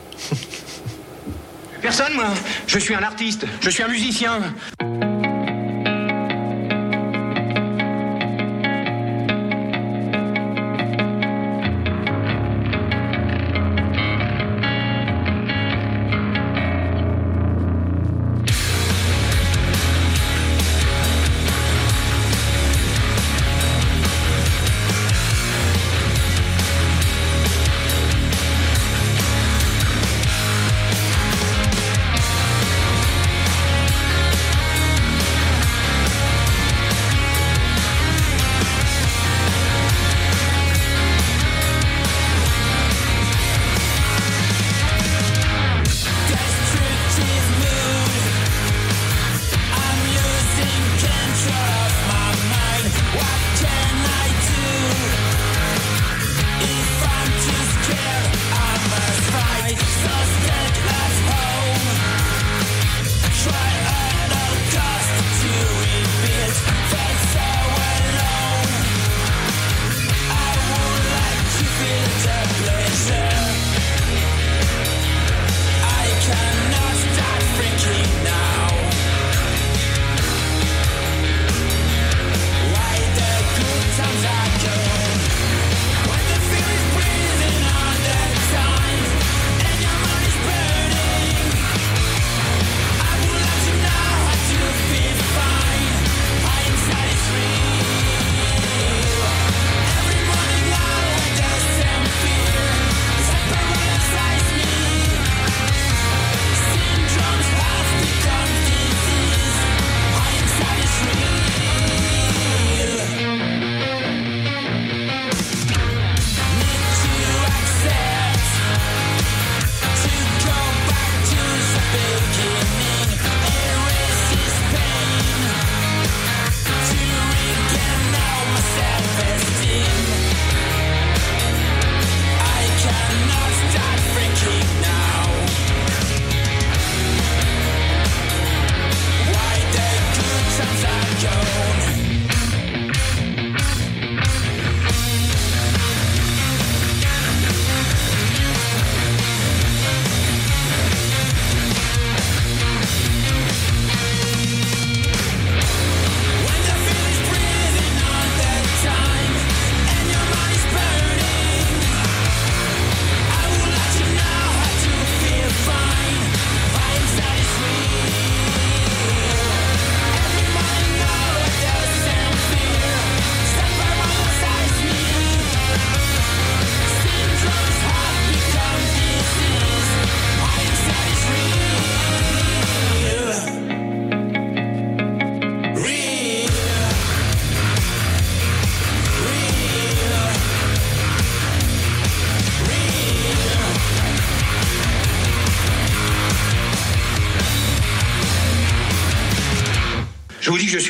[1.81, 2.25] Personne, moi.
[2.65, 3.45] Je suis un artiste.
[3.61, 4.41] Je suis un musicien.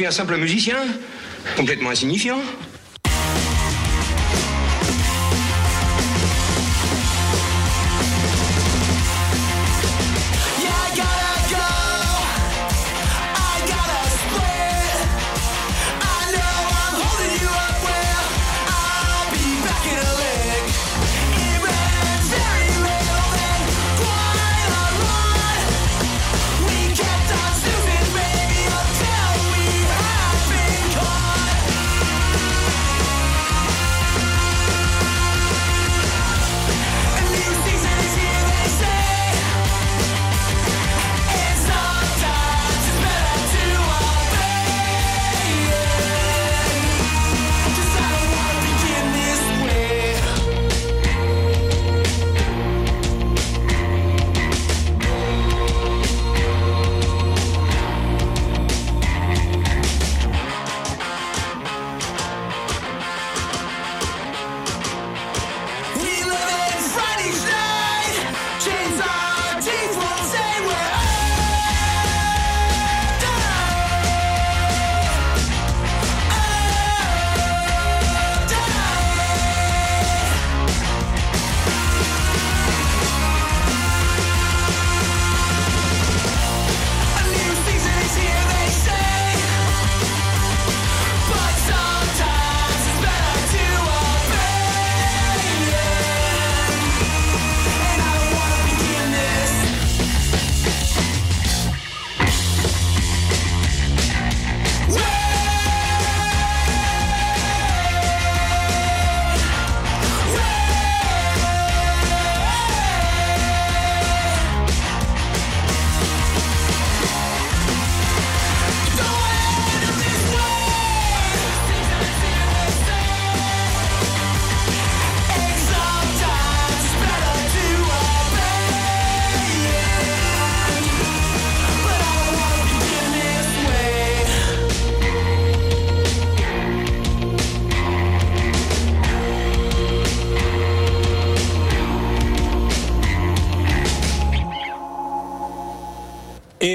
[0.06, 0.78] Un simple musicien,
[1.56, 2.40] complètement insignifiant.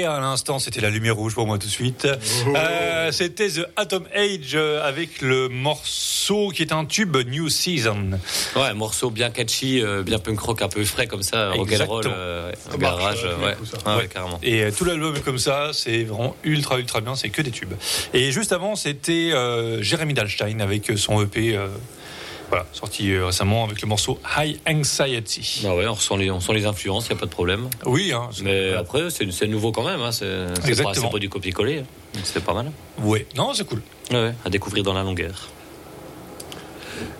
[0.05, 2.07] À l'instant, c'était la lumière rouge pour moi tout de suite.
[2.55, 8.19] Euh, c'était The Atom Age euh, avec le morceau qui est un tube New Season.
[8.55, 12.51] Ouais, morceau bien catchy, euh, bien punk rock, un peu frais comme ça, rock'n'roll, euh,
[12.77, 13.57] garage, marche,
[13.97, 14.07] ouais.
[14.07, 14.39] carrément.
[14.43, 17.51] Et euh, tout l'album est comme ça, c'est vraiment ultra ultra bien, c'est que des
[17.51, 17.73] tubes.
[18.13, 21.67] Et juste avant, c'était euh, Jeremy Dalstein avec son EP, euh,
[22.51, 25.63] voilà, sorti euh, récemment avec le morceau High Anxiety.
[25.65, 27.69] Ah ouais, on ressent les, on sent les influences, il n'y a pas de problème.
[27.85, 30.25] Oui, hein, mais après, c'est c'est nouveau quand même, hein, c'est
[30.55, 31.07] c'est pas, Exactement.
[31.07, 32.19] c'est pas du copier-coller, hein.
[32.25, 32.69] c'est pas mal.
[33.01, 33.81] Ouais, non, c'est cool.
[34.11, 35.49] Ouais, à découvrir dans la longueur.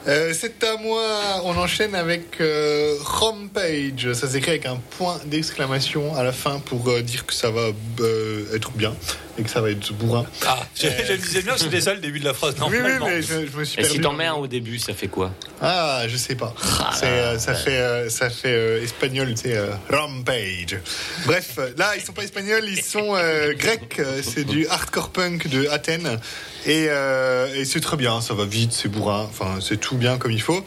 [0.08, 1.42] Euh, c'est à moi.
[1.44, 4.14] On enchaîne avec euh, Rampage.
[4.14, 7.70] Ça s'écrit avec un point d'exclamation à la fin pour euh, dire que ça va
[8.00, 8.94] euh, être bien
[9.42, 10.26] et que ça va être bourrin.
[10.46, 12.56] Ah, je, je me disais bien que c'était ça le début de la phrase.
[12.62, 13.98] Oui, oui, mais je, je me suis Et perdu.
[13.98, 15.32] si t'en mets un au début, ça fait quoi?
[15.62, 16.54] Ah, je sais pas.
[16.94, 20.78] C'est, euh, ça fait, euh, ça fait euh, espagnol, tu sais, euh, Rampage.
[21.26, 24.00] Bref, là, ils sont pas espagnols, ils sont euh, grecs.
[24.24, 26.20] C'est du hardcore punk de Athènes.
[26.68, 30.20] Et, euh, et c'est très bien, ça va vite, c'est bourrin, enfin, c'est tout bien
[30.20, 30.64] comme il faut.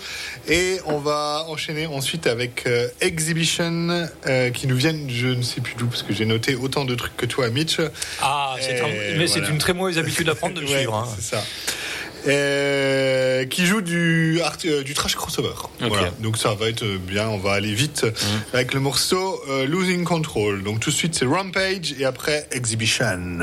[0.48, 5.60] Et on va enchaîner ensuite avec euh, Exhibition, euh, qui nous viennent, je ne sais
[5.60, 7.76] plus d'où, parce que j'ai noté autant de trucs que toi, Mitch.
[8.20, 10.76] Ah, c'est un- Et mais c'est une très mauvaise habitude à prendre de le Ouais,
[10.78, 10.94] suivre.
[10.94, 11.08] hein.
[11.16, 11.42] C'est ça.
[12.26, 15.50] Euh, qui joue du, art- euh, du trash crossover.
[15.80, 16.10] Voilà.
[16.20, 18.06] Donc ça va être bien, on va aller vite
[18.54, 20.62] avec le morceau euh, Losing Control.
[20.62, 23.40] Donc tout de suite c'est Rampage et après Exhibition.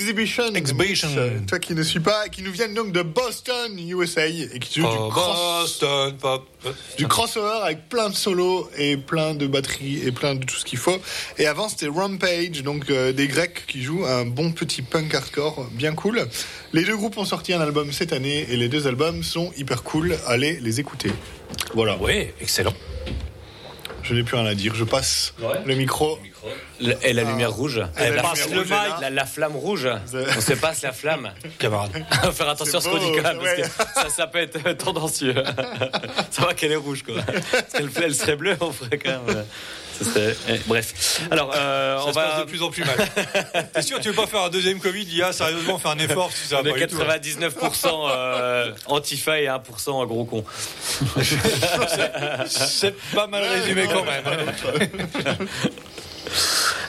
[0.00, 0.54] Exhibition.
[0.54, 1.08] Exhibition.
[1.48, 4.86] Toi qui ne suis pas, qui nous viennent donc de Boston, USA, et qui joue
[4.86, 6.46] Oh, du, cross- Boston, pop.
[6.98, 10.66] du crossover avec plein de solos et plein de batteries et plein de tout ce
[10.66, 10.98] qu'il faut.
[11.38, 15.66] Et avant, c'était Rampage, donc euh, des Grecs qui jouent un bon petit punk hardcore
[15.72, 16.26] bien cool.
[16.74, 19.82] Les deux groupes ont sorti un album cette année et les deux albums sont hyper
[19.82, 20.16] cool.
[20.26, 21.10] Allez les écouter.
[21.74, 21.96] Voilà.
[21.96, 22.74] Ouais, excellent.
[24.08, 24.74] Je n'ai plus rien à dire.
[24.74, 25.34] Je passe
[25.64, 26.18] le micro.
[26.80, 27.78] Le- Et la lumière rouge.
[27.98, 28.84] Et la la, lumière le rouge est là.
[28.88, 29.88] mic, la, la flamme rouge.
[30.14, 31.30] On se passe la flamme.
[31.58, 31.90] Camarade.
[32.32, 34.74] Faire attention à ce qu'on dit quand même, parce que ça, ça peut être euh,
[34.74, 35.34] tendancieux.
[36.30, 37.16] ça va qu'elle est rouge, quoi.
[37.22, 39.44] Parce qu'elle elle serait bleue, on ferait quand même.
[40.16, 41.20] Euh, eh, bref.
[41.30, 42.40] Alors, euh, Ça on se passe va.
[42.40, 42.96] de plus en plus mal.
[43.72, 45.98] T'es sûr, tu veux pas faire un deuxième Covid Il y a sérieusement faire un
[45.98, 47.16] effort si ça va est pas du tout, hein.
[47.18, 50.44] 99% euh, antifa et 1% gros con.
[52.46, 54.24] C'est pas mal résumé quand même.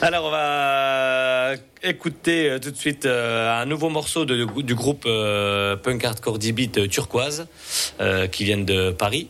[0.01, 1.53] Alors on va
[1.84, 6.38] écouter euh, tout de suite euh, un nouveau morceau de- du groupe euh, punk hardcore
[6.38, 7.47] 10 bits euh, turquoise
[7.99, 9.28] euh, qui viennent de Paris.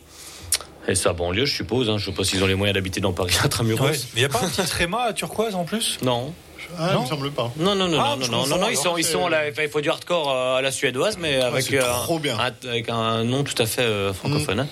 [0.88, 1.88] Et ça banlieue, je suppose.
[1.90, 1.98] Hein.
[1.98, 3.90] Je sais pas s'ils ont les moyens d'habiter dans Paris intramuros.
[3.90, 3.98] Ouais.
[4.14, 5.98] Mais y a pas un petit tréma à turquoise en plus?
[6.02, 6.32] Non.
[6.78, 7.50] Ah, il Non me semble pas.
[7.56, 9.80] Non, non, non, Ah, non, non, non, non, ils sont, ils sont là, il faut
[9.80, 12.36] du hardcore euh, à la suédoise, mais avec, c'est euh, bien.
[12.38, 14.60] un, avec un nom tout à fait euh, francophone.
[14.60, 14.68] hein.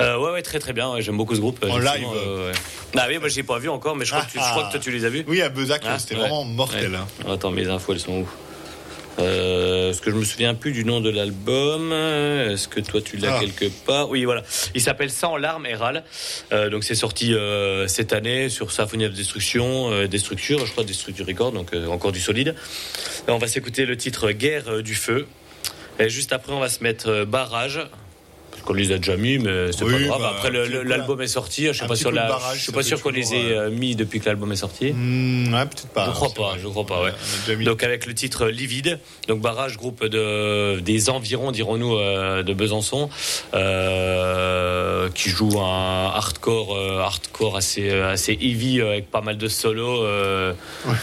[0.00, 0.90] Euh, ouais, ouais, très très bien.
[0.92, 1.64] ouais, J'aime beaucoup ce groupe.
[1.64, 2.22] En effectivement, live.
[2.26, 2.58] euh, ouais.
[2.98, 4.70] Ah oui, moi j'ai pas vu encore, mais je crois, que, tu, je crois que
[4.72, 5.24] toi tu les as vus.
[5.28, 6.20] Oui, à Bezac, Ah, c'était ouais.
[6.22, 6.90] vraiment mortel.
[6.90, 6.96] Ouais.
[6.98, 7.32] hein.
[7.32, 8.28] Attends, mes infos, elles sont où?
[9.18, 11.92] Euh, Est-ce que je me souviens plus du nom de l'album?
[11.92, 13.40] Est-ce que toi tu l'as Ah.
[13.40, 14.08] quelque part?
[14.10, 14.42] Oui, voilà.
[14.74, 16.02] Il s'appelle Sans larmes et râles.
[16.52, 20.72] Euh, donc c'est sorti euh, cette année sur Symphonie of Destruction, euh, des structures, je
[20.72, 22.54] crois des structures record, donc euh, encore du solide.
[23.28, 25.26] Et on va s'écouter le titre Guerre euh, du feu.
[25.98, 27.80] Et juste après, on va se mettre Barrage.
[28.64, 30.20] Qu'on les a déjà mis, mais c'est Oui, pas grave.
[30.22, 31.66] bah, Après, l'album est sorti.
[31.66, 33.34] Je suis un pas sûr, la- barrage, je suis ça pas fait sûr qu'on les
[33.34, 34.92] ait euh, mis depuis que l'album est sorti.
[34.92, 36.06] Hmm, ouais, peut-être pas.
[36.06, 36.58] Je crois c'est pas, vrai.
[36.62, 37.64] je crois pas, ouais.
[37.64, 38.98] Donc avec le titre Livide,
[39.28, 43.08] donc barrage groupe de des environs dirons-nous euh, de Besançon,
[43.54, 49.36] euh, qui joue un hardcore euh, hardcore assez euh, assez heavy euh, avec pas mal
[49.38, 50.52] de solos euh,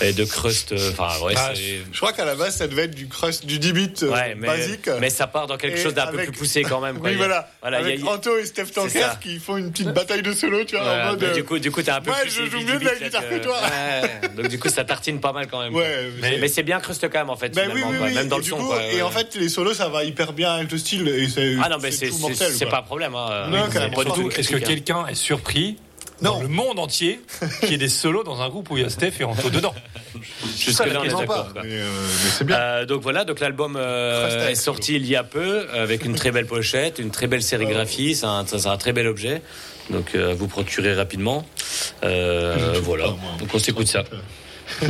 [0.01, 0.71] et de crust.
[0.71, 3.59] euh, Enfin ouais, Ah, je crois qu'à la base, ça devait être du crust, du
[3.59, 4.89] 10 bits euh, basique.
[4.99, 6.97] mais ça part dans quelque Et chose d'un peu plus poussé quand même.
[6.99, 7.09] quoi.
[7.09, 7.48] oui, voilà.
[7.61, 10.31] Voilà, il y a- avec Anto et Steph Tanker qui font une petite bataille de
[10.33, 11.21] solo, tu vois, Voilà, en mode.
[11.21, 12.85] mais euh, du coup, du coup, t'as un peu plus je joue du mieux de
[12.85, 13.57] la guitare que toi.
[13.61, 15.73] Ouais, donc du coup, ça tartine pas mal quand même.
[15.75, 17.47] Ouais, mais, mais c'est bien crust quand même en fait.
[17.55, 18.07] Oui, finalement, oui, quoi.
[18.07, 18.13] oui.
[18.15, 18.57] Même dans et le son.
[18.57, 19.01] coup, quoi, et ouais.
[19.01, 21.07] en fait, les solos, ça va hyper bien avec le style.
[21.07, 21.27] Et
[21.63, 23.15] Ah non, mais c'est pas un problème.
[23.15, 23.49] Hein.
[24.37, 25.77] Est-ce que quelqu'un est surpris
[26.21, 27.21] dans le monde entier
[27.61, 29.49] qu'il y ait des solos dans un groupe où il y a Steph et Anto
[29.51, 29.73] dedans
[30.57, 31.25] Jusque Ça, la là, on est d'accord.
[31.27, 31.49] pas.
[31.53, 31.61] quoi.
[31.63, 31.85] Mais, euh,
[32.23, 32.57] mais c'est bien.
[32.57, 36.31] Euh, donc voilà, donc l'album euh, est sorti il y a peu avec une très
[36.31, 39.41] belle pochette, une très belle sérigraphie, c'est un, c'est un très bel objet.
[39.89, 41.45] Donc euh, à vous procurer rapidement.
[42.03, 43.05] Euh, voilà.
[43.05, 43.31] pas, moi.
[43.39, 44.03] Donc on s'écoute ça.
[44.81, 44.87] La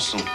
[0.00, 0.29] chanson.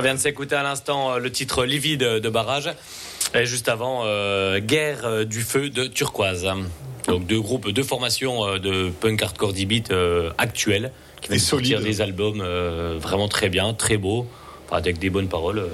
[0.00, 2.70] On vient de s'écouter à l'instant euh, le titre Livide de Barrage.
[3.34, 6.48] Et juste avant, euh, Guerre euh, du Feu de Turquoise.
[7.06, 10.90] Donc deux groupes, deux formations de punk hardcore D-beat euh, actuelles
[11.20, 14.26] qui de sortir des albums euh, vraiment très bien, très beaux,
[14.66, 15.68] enfin, avec des bonnes paroles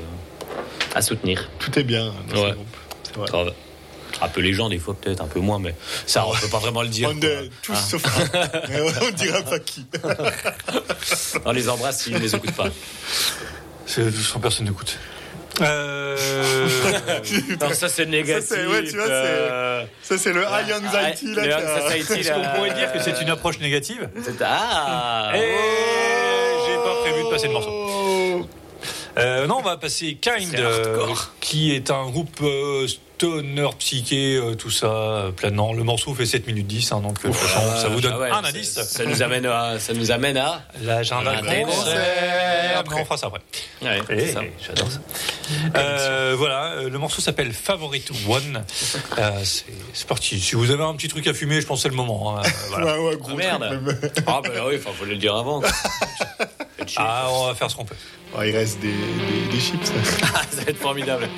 [0.97, 1.49] à soutenir.
[1.61, 2.51] Tout est bien dans Ouais.
[2.51, 2.77] ce groupe.
[3.05, 3.53] C'est vrai.
[4.23, 5.75] Un peu les gens des fois peut-être, un peu moins, mais
[6.07, 7.11] ça on peut pas vraiment le dire.
[7.15, 7.77] On est tous Hein.
[7.89, 8.03] sauf
[9.03, 9.85] on dira pas qui.
[11.45, 12.71] On les embrasse s'ils ne les écoutent pas.
[13.87, 14.99] C'est sans personne n'écoute.
[15.63, 16.17] Euh...
[17.61, 18.49] Non, ça c'est négatif.
[18.49, 19.85] Ça, c'est- ouais, euh,
[20.35, 21.43] le high anxiety, là.
[21.43, 22.35] le qui Young a- Society, Est-ce là.
[22.35, 25.41] qu'on pourrait dire que c'est une approche négative C'est- Ah Et
[26.67, 28.47] j'ai pas prévu de passer le morceau.
[29.19, 31.09] Euh, non, on va passer Kind, euh,
[31.41, 32.39] qui est un groupe
[33.17, 35.73] stoner, psyché, euh, tout ça, euh, planant.
[35.73, 38.45] Le morceau fait 7 minutes 10, hein, donc euh, ça vous donne Ah ouais, un
[38.45, 38.79] indice.
[38.83, 39.79] Ça nous amène à.
[39.79, 40.63] Ça nous amène à.
[40.83, 41.67] L'agenda concert.
[41.67, 42.79] concert.
[42.79, 43.01] Après.
[43.01, 43.41] On fera ça après.
[43.83, 44.35] Ouais, Eh.
[44.67, 44.99] J'adore ça.
[45.77, 48.65] Euh, voilà, euh, le morceau s'appelle Favorite One.
[49.19, 50.39] Euh, c'est parti.
[50.39, 52.37] Si vous avez un petit truc à fumer, je pense que c'est le moment.
[52.39, 52.43] hein.
[52.69, 52.99] Voilà.
[53.01, 53.63] Ouais, ouais, gros Ah, merde.
[53.67, 54.11] truc, même.
[54.27, 55.63] Ah bah oui, il faut le dire avant.
[56.99, 57.97] Ah, on va faire ce qu'on peut.
[58.45, 59.91] Il reste des, des, des chips.
[60.23, 61.29] Ah, ça va être formidable.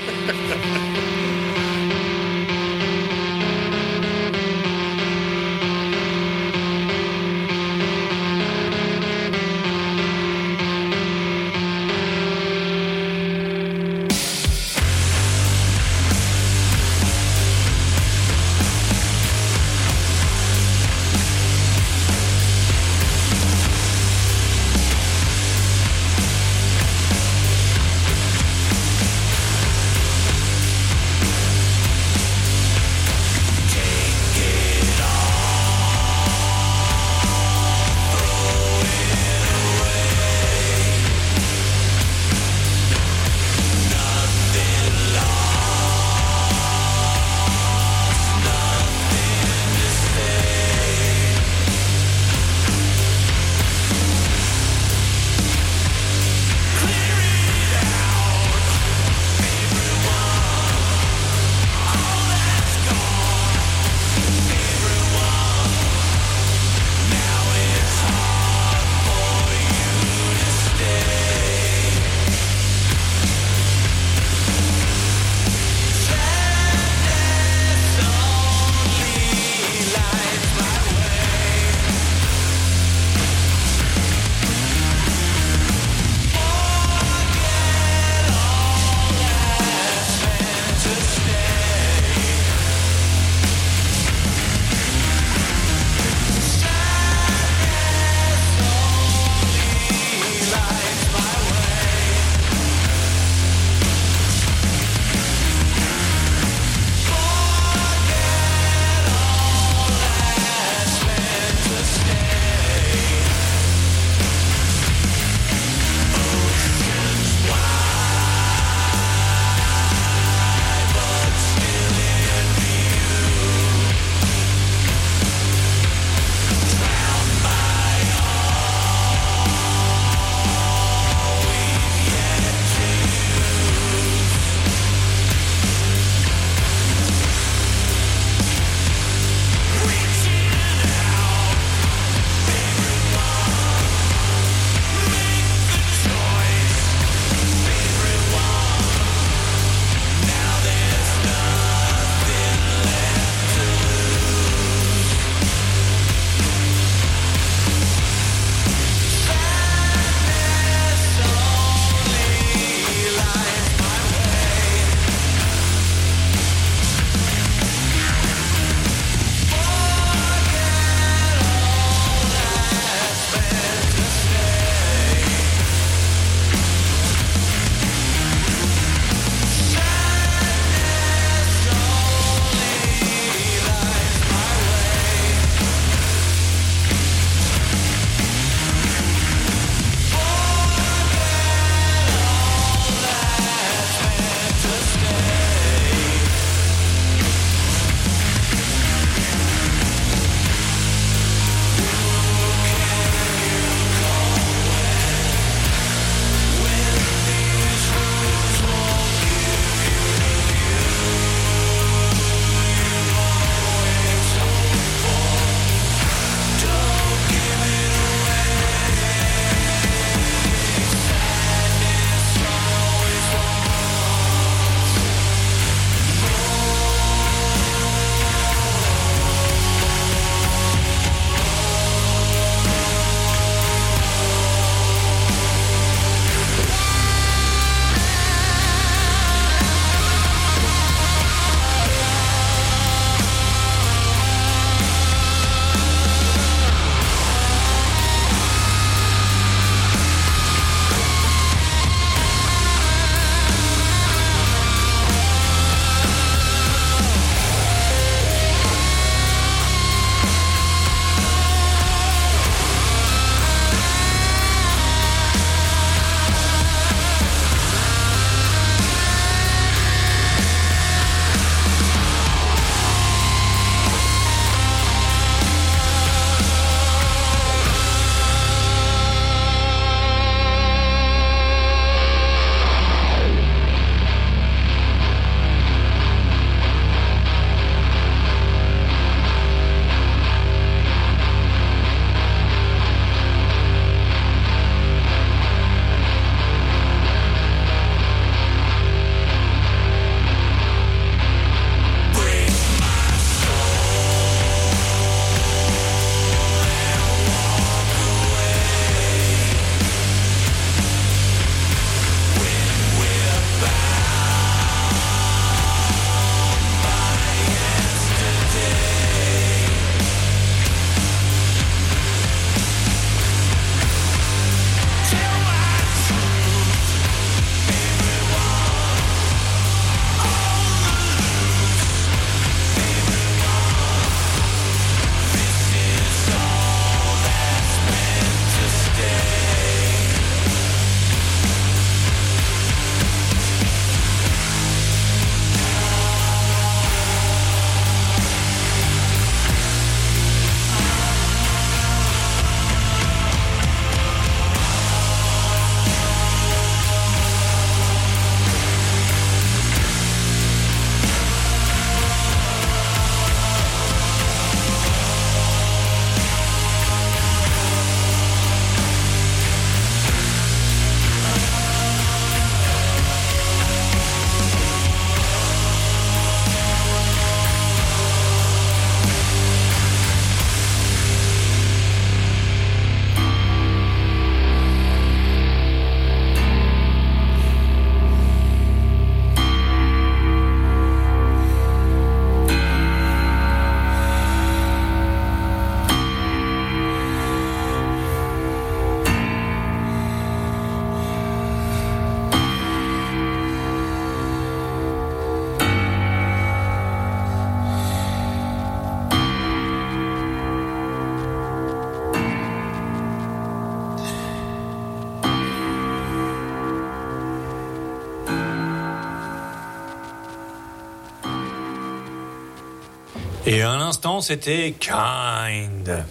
[424.21, 426.05] C'était Kind.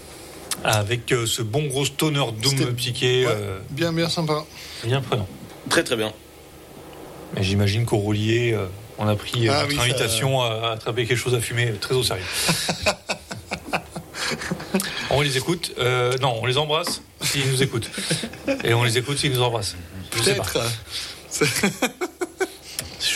[0.64, 3.26] Avec euh, ce bon gros stoner doom psyché.
[3.28, 4.44] euh, Bien, bien sympa.
[4.84, 5.28] bien prenant.
[5.70, 6.12] Très très bien.
[7.36, 8.66] Mais j'imagine qu'au roulier, euh,
[8.98, 11.74] on a pris euh, Ah notre oui, invitation à, à attraper quelque chose à fumer
[11.80, 12.24] très au sérieux.
[15.12, 15.74] on les écoute.
[15.78, 17.90] euh, non, on les embrasse s'ils nous écoutent.
[18.64, 19.76] Et on les écoute s'ils nous embrassent.
[20.18, 20.46] Je sais pas.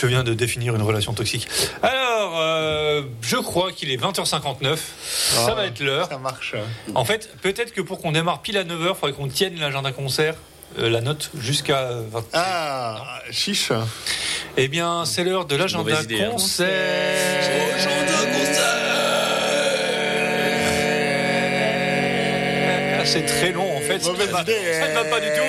[0.02, 1.46] Je viens de définir une relation toxique.
[1.80, 4.76] Alors, euh, je crois qu'il est 20h59.
[4.76, 6.08] Ça Ah, va être l'heure.
[6.08, 6.56] Ça marche.
[6.96, 9.92] En fait, peut-être que pour qu'on démarre pile à 9h, il faudrait qu'on tienne l'agenda
[9.92, 10.34] concert,
[10.80, 13.70] euh, la note, jusqu'à 20 Ah, chiche.
[14.56, 16.30] Eh bien, c'est l'heure de l'agenda hein.
[16.32, 16.72] concert.
[23.00, 24.00] Ah, C'est très long en fait.
[24.00, 24.56] Ça ne Mauvaise va, idée.
[24.80, 25.42] ça ne va pas du tout.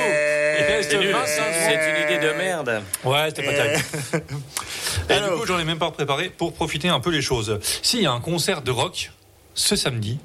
[0.60, 1.12] Il reste C'est nul.
[1.12, 2.82] 25 C'est une idée de merde.
[3.04, 3.84] Ouais, c'était pas terrible.
[5.10, 5.34] Et Alors.
[5.34, 7.60] du coup, j'en ai même pas préparé pour profiter un peu les choses.
[7.82, 9.12] Si, il y a un concert de rock
[9.54, 10.20] ce samedi,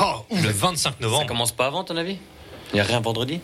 [0.00, 1.26] Oh, le 25 Ça novembre.
[1.26, 2.18] commence pas avant, ton avis?
[2.72, 3.40] Il n'y a rien vendredi?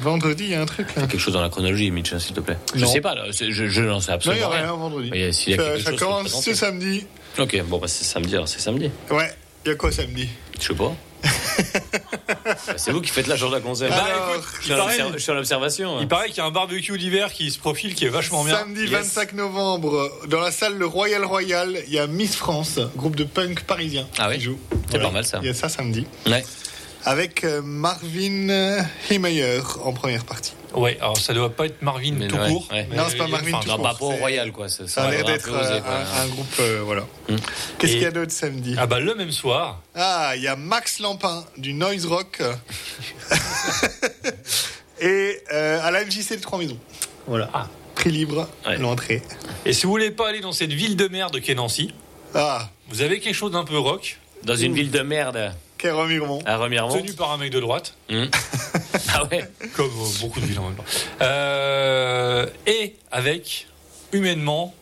[0.00, 1.02] Vendredi, il y a un truc là.
[1.02, 2.56] Quelque chose dans la chronologie, Mitch, s'il te plaît.
[2.74, 2.90] Je Non.
[2.92, 4.62] sais pas, là, je, je n'en sais Non, il n'y absolument a rien.
[4.62, 5.08] rien vendredi.
[5.10, 7.06] Mais s'il y a ça quelque ça chose commence ce samedi.
[7.38, 8.90] Ok, bon, bah, c'est samedi, alors c'est samedi.
[9.10, 9.30] Ouais,
[9.64, 10.28] il y a quoi samedi?
[10.60, 10.92] Je sais pas.
[12.66, 13.88] Bah, c'est vous qui faites l'agenda concert.
[13.90, 15.96] Bah, Alors, écoute, je il suis en paraît, obser- je suis en observation.
[15.96, 16.00] hein.
[16.02, 18.56] il paraît qu'il y a un barbecue d'hiver qui se profile, qui est vachement bien.
[18.58, 18.90] Samedi Yes.
[18.90, 23.24] 25 novembre, dans la salle Le Royal Royal, il y a Miss France, groupe de
[23.24, 24.58] punk parisien, Ah oui qui joue.
[24.90, 25.38] C'est pas mal, ça.
[25.42, 26.06] Il y a ça samedi.
[26.26, 26.44] Ouais.
[27.04, 30.52] Avec euh, Marvin Hemeyer en première partie.
[30.74, 32.66] Ouais, alors ça doit pas être Marvin Mais tout ouais, court.
[32.72, 32.88] ouais.
[32.94, 33.60] Non, c'est pas Marvin fin.
[33.60, 33.78] tout court.
[33.78, 34.68] bah, pas au c'est- Royal, quoi.
[34.68, 37.02] Ça, Ça a l'air un d'être euh, un, un groupe, euh, voilà.
[37.28, 37.36] Hmm.
[37.78, 38.74] Qu'est-ce qu'il y a d'autre samedi?
[38.78, 42.40] Ah bah le même soir, Ah, il y a Max Lampin du Noise Rock.
[45.00, 46.78] Et euh, à la MJC de Trois Maisons.
[47.26, 47.50] Voilà.
[47.52, 47.66] Ah.
[47.94, 48.78] Prix libre, Ouais.
[48.78, 49.22] l'entrée.
[49.66, 51.92] et si vous voulez pas aller dans cette ville de merde qu'est Nancy,
[52.34, 56.40] Ah, vous avez quelque chose d'un peu rock, Dans une ville de merde, quel remiremont.
[56.46, 56.96] à Remiremont.
[56.96, 58.24] tenu par un mec de droite, Hmm.
[59.14, 59.90] ah ouais comme
[60.20, 60.84] beaucoup de villes en même temps,
[61.20, 63.66] Euh, et avec
[64.12, 64.74] humainement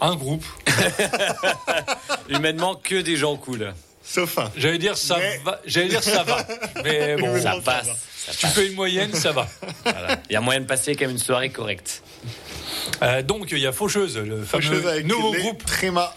[0.00, 0.44] un groupe.
[2.28, 3.72] Humainement, que des gens cool.
[4.02, 4.50] Sauf un.
[4.56, 6.46] J'allais dire ça Mais- va, j'allais dire ça va,
[6.84, 7.86] mais bon, Ça ça passe.
[7.86, 7.92] va.
[7.94, 8.52] ça tu passe.
[8.54, 9.48] fais une moyenne, ça va.
[9.84, 10.20] Voilà.
[10.28, 12.02] Il y a moyen de passer quand même une soirée correcte.
[13.02, 16.14] Euh, donc il y a Faucheuse, le fameux Faucheuse avec nouveau les groupe Tréma.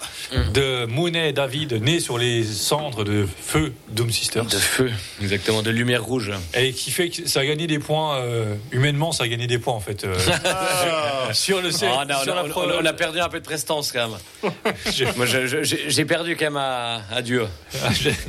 [0.54, 4.46] de Monet et David, né sur les cendres de feu Doom Sisters.
[4.46, 4.90] De feu,
[5.22, 6.32] exactement, de lumière rouge.
[6.56, 9.60] Et qui fait que ça a gagné des points, euh, humainement, ça a gagné des
[9.60, 10.04] points en fait.
[10.06, 10.16] euh,
[10.46, 12.78] Ah, sur le Oh, on, a, sur on a- la on a- preuve.
[12.82, 14.52] on a perdu un peu de prestance quand même.
[14.92, 17.46] J'ai- Moi, j'ai perdu quand même à, à Dieu.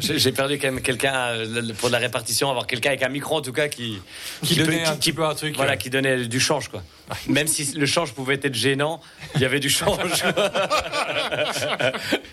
[0.00, 1.34] J'ai perdu quand même quelqu'un
[1.78, 3.98] pour la répartition, avoir quelqu'un avec un micro en tout cas qui
[4.56, 5.56] donnait un qui- petit peu un truc.
[5.56, 6.82] voilà qui donnait du change quoi.
[7.28, 9.00] Même si le change pouvait être gênant,
[9.34, 9.98] il y avait du change.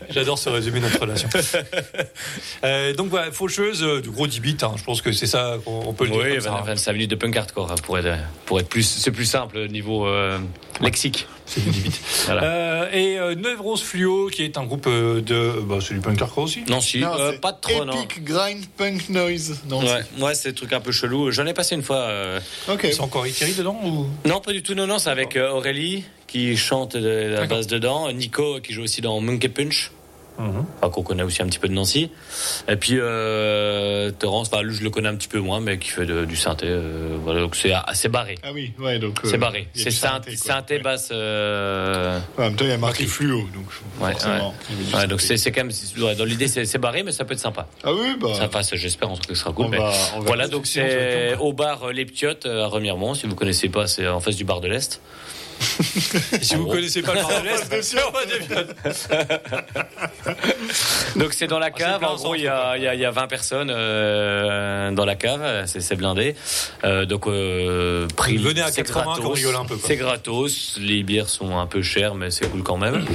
[0.09, 1.29] J'adore ce résumé de notre relation.
[2.63, 5.57] Euh, donc voilà, faucheuse, euh, du gros 10 bits, hein, je pense que c'est ça
[5.63, 6.19] qu'on on peut le dire.
[6.21, 6.63] oui, comme ça, hein.
[6.65, 10.07] 25 minutes de punk hardcore hein, pour être pour être plus c'est plus simple niveau
[10.07, 10.39] euh,
[10.81, 11.27] lexique.
[11.47, 11.91] C'est du 10 bits.
[12.25, 12.43] Voilà.
[12.43, 15.61] Euh, et euh, Nevrose Fluo, qui est un groupe euh, de.
[15.61, 16.63] Bah, c'est du punk hardcore aussi.
[16.69, 17.93] Non si, non, euh, c'est pas trop non.
[18.03, 19.61] Epic Grind Punk Noise.
[19.69, 21.31] Non, Ouais, ouais, c'est des trucs un peu chelou.
[21.31, 21.97] J'en ai passé une fois.
[21.97, 22.39] euh,
[22.69, 22.81] Ok.
[22.91, 24.05] C'est encore Ikeri dedans ou?
[24.25, 24.73] Non, pas du tout.
[24.75, 27.57] Non, non, c'est avec euh, Aurélie qui chante de la D'accord.
[27.57, 28.11] basse dedans.
[28.11, 29.91] Nico qui joue aussi dans Monkey Punch.
[30.39, 30.65] Mhm.
[30.81, 32.11] Enfin, qu'on connaît aussi un petit peu de Nancy.
[32.67, 35.89] Et puis euh, Terence, bah, lui je le connais un petit peu moins, mais qui
[35.89, 36.67] fait de- du synthé.
[36.69, 38.35] euh, voilà, donc c'est assez barré.
[38.43, 39.19] Ah oui, ouais, donc.
[39.23, 39.67] euh, c'est barré.
[39.73, 40.81] C'est synthé, synthé Ouais.
[40.81, 41.09] basse.
[41.11, 43.09] euh, Ouais, en même temps, il y a marqué Ok.
[43.09, 43.65] fluo, donc
[43.99, 44.53] Ouais, forcément.
[44.93, 47.67] ouais, donc c'est quand même dans l'idée c'est barré, mais ça peut être sympa.
[47.83, 48.29] Ah oui, bah.
[48.37, 49.65] Ça passe, j'espère en tout cas que ce sera cool.
[49.65, 53.13] on mais- va, on Voilà, donc c'est au bar euh, Les Piottes euh, à Remiremont.
[53.15, 55.01] Si vous connaissez pas, c'est en face du bar de l'Est.
[56.41, 56.73] Si vous gros.
[56.73, 57.21] connaissez pas le
[58.47, 58.75] Piottes.
[61.15, 62.03] Donc c'est dans la Ah, cave.
[62.03, 65.05] en gros, il y, a- il y a- il y a 20 personnes euh, dans
[65.05, 65.65] la cave.
[65.65, 66.35] C'est blindé.
[66.83, 68.37] Euh, donc euh, prix.
[68.37, 69.55] Venez à c'est 80 qu'on gratos.
[69.55, 69.77] un peu.
[69.83, 70.77] C'est gratos.
[70.79, 73.05] Les bières sont un peu chères, mais c'est cool quand même.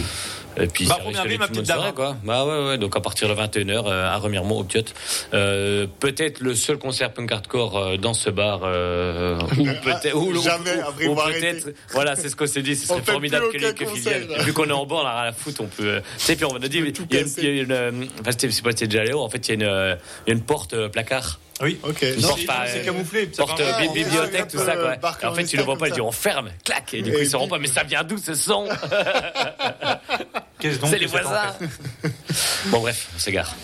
[0.61, 1.93] Et puis Bah, ça première risque vie, d'être ma une petite dame, soirée, hein.
[1.95, 2.17] quoi.
[2.25, 2.79] Bah ouais, ouais.
[2.79, 4.95] Donc à partir de 21h à Remiremont au Piotte.
[5.35, 8.61] Euh, peut-être le seul concert punk hardcore euh, dans ce bar.
[8.65, 10.15] euh, ou peut-être.
[10.17, 11.71] ou- ou- Jamais, après, ou peut-être.
[11.93, 12.77] Voilà, c'est ce qu'on s'est dit.
[12.77, 13.69] Ce On serait fait formidable que les.
[14.39, 15.61] Et Vu qu'on est en bord, on rien à foutre.
[15.63, 15.85] On peut.
[15.87, 16.79] euh, Tu sais, puis on a dit.
[16.79, 17.41] Il y a, casser.
[17.43, 17.73] il y a une.
[17.73, 17.91] euh,
[18.21, 18.49] Enfin, c'était-
[18.87, 19.21] déjà allé haut.
[19.23, 19.95] En fait, il y a une, euh,
[20.27, 21.39] il y a une porte euh, placard.
[21.63, 21.79] Oui.
[21.83, 21.99] Ok.
[22.01, 25.75] C'est- euh, camouflé, ça Porte euh, bibliothèque, tout ça, Et en fait, tu le vois
[25.77, 26.93] pas, clandestin tu dis on ferme, clac.
[26.95, 27.59] Et du coup, ils sauront pas.
[27.59, 28.69] Mais ça vient d'où ce son
[30.61, 31.55] C'est les voisins.
[32.67, 33.55] Bon, bref, on s'égare.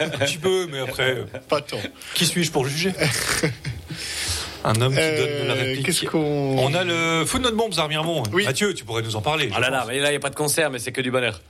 [0.00, 1.78] Un petit peu, mais après, euh, pas tant.
[2.14, 2.92] qui suis-je pour juger?
[4.64, 5.86] Un homme qui donne la Euh, réplique.
[5.86, 6.56] Qu'est-ce qu'on.
[6.58, 8.22] On a le Food Not Bombs à Remiremont.
[8.32, 8.44] Oui.
[8.44, 9.50] Mathieu, tu pourrais nous en parler.
[9.54, 11.10] Ah là là, mais là, il n'y a pas de concert, mais c'est que du
[11.10, 11.40] bonheur.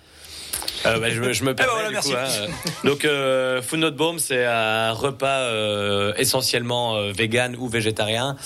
[0.87, 2.11] Euh, bah, je, me- je me permets, voilà, du merci.
[2.13, 2.71] coup, hein.
[2.85, 8.37] Donc, euh, Food Not Bomb, c'est un repas euh, essentiellement euh, vegan ou végétarien,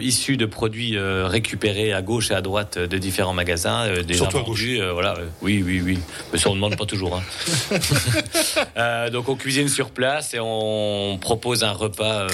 [0.00, 3.86] issu de produits récupérés à gauche et à droite de différents magasins.
[4.02, 4.44] déjà Surtout à
[4.80, 5.98] euh, voilà, oui, oui, oui.
[6.32, 7.16] Mais ça, on ne demande pas toujours.
[7.16, 9.08] hein.
[9.12, 12.26] Donc, on cuisine sur place et on propose un repas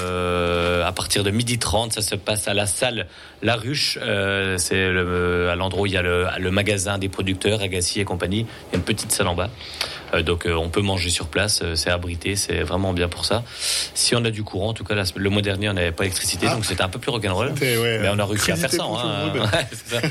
[0.85, 1.93] à partir de midi 30.
[1.93, 3.07] Ça se passe à la salle
[3.41, 3.97] La Ruche.
[4.57, 8.05] C'est le- à l'endroit où il y a le, le magasin des producteurs, Agassi et
[8.05, 8.45] compagnie.
[8.71, 9.49] Il y a une petite salle en bas.
[10.13, 13.25] Euh, donc euh, on peut manger sur place, euh, c'est abrité, c'est vraiment bien pour
[13.25, 13.43] ça.
[13.95, 16.03] Si on a du courant, en tout cas la- le mois dernier on n'avait pas
[16.03, 17.53] d'électricité, donc c'était un peu plus rock'n'roll.
[17.59, 18.83] Ouais, Mais on a réussi à faire ça.
[18.83, 19.33] hein.
[19.33, 20.07] Ouais, ça.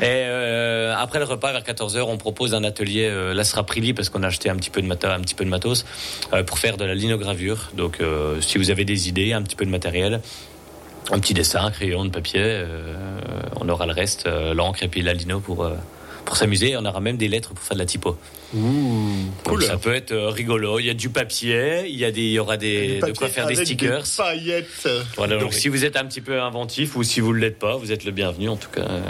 [0.00, 3.04] Et euh, après le repas vers 14h, on propose un atelier.
[3.10, 5.20] Euh, là, ce sera Prili parce qu'on a acheté un petit peu de matos, un
[5.20, 5.84] petit peu de matos
[6.32, 7.70] euh, pour faire de la linogravure.
[7.76, 10.20] Donc, euh, si vous avez des idées, un petit peu de matériel.
[11.10, 12.94] Un petit dessin, crayon de papier, euh,
[13.60, 15.74] on aura le reste, euh, l'encre et puis la lino pour, euh,
[16.24, 16.76] pour s'amuser.
[16.76, 18.16] On aura même des lettres pour faire de la typo.
[18.52, 20.78] Donc ça peut être euh, rigolo.
[20.78, 23.28] Il y a du papier, il y a des, il y aura des, de quoi
[23.28, 24.02] faire des stickers.
[24.02, 24.88] Des paillettes.
[25.16, 27.76] Voilà, donc si vous êtes un petit peu inventif ou si vous ne l'êtes pas,
[27.76, 28.82] vous êtes le bienvenu en tout cas.
[28.88, 29.00] Euh,